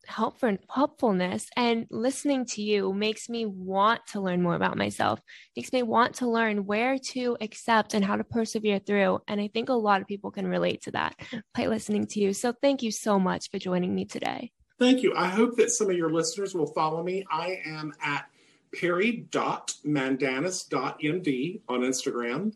helpful, 0.06 0.56
helpfulness 0.68 1.48
and 1.56 1.86
listening 1.90 2.44
to 2.44 2.62
you 2.62 2.92
makes 2.92 3.28
me 3.28 3.46
want 3.46 4.00
to 4.08 4.20
learn 4.20 4.42
more 4.42 4.54
about 4.54 4.76
myself 4.76 5.20
makes 5.54 5.72
me 5.72 5.82
want 5.82 6.14
to 6.14 6.26
learn 6.26 6.64
where 6.64 6.98
to 6.98 7.36
accept 7.40 7.94
and 7.94 8.04
how 8.04 8.16
to 8.16 8.24
persevere 8.24 8.78
through 8.78 9.20
and 9.28 9.40
i 9.40 9.48
think 9.48 9.68
a 9.68 9.74
lot 9.74 10.00
of 10.00 10.06
people 10.06 10.30
can 10.30 10.46
relate 10.46 10.82
to 10.82 10.90
that 10.90 11.14
by 11.54 11.66
listening 11.66 12.06
to 12.06 12.18
you 12.18 12.32
so 12.32 12.52
thank 12.62 12.82
you 12.82 12.90
so 12.90 13.18
much 13.18 13.50
for 13.50 13.58
joining 13.58 13.94
me 13.94 14.04
today 14.04 14.50
thank 14.78 15.02
you 15.02 15.14
i 15.14 15.26
hope 15.26 15.54
that 15.56 15.70
some 15.70 15.90
of 15.90 15.96
your 15.96 16.10
listeners 16.10 16.54
will 16.54 16.72
follow 16.72 17.02
me 17.02 17.24
i 17.30 17.60
am 17.66 17.92
at 18.02 18.29
perry.mandanis.md 18.78 21.61
on 21.68 21.80
instagram. 21.80 22.52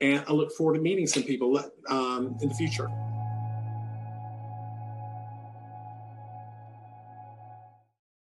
And 0.00 0.24
i 0.28 0.32
look 0.32 0.52
forward 0.52 0.74
to 0.74 0.80
meeting 0.80 1.06
some 1.06 1.22
people 1.22 1.58
um, 1.88 2.36
in 2.40 2.48
the 2.48 2.54
future 2.54 2.88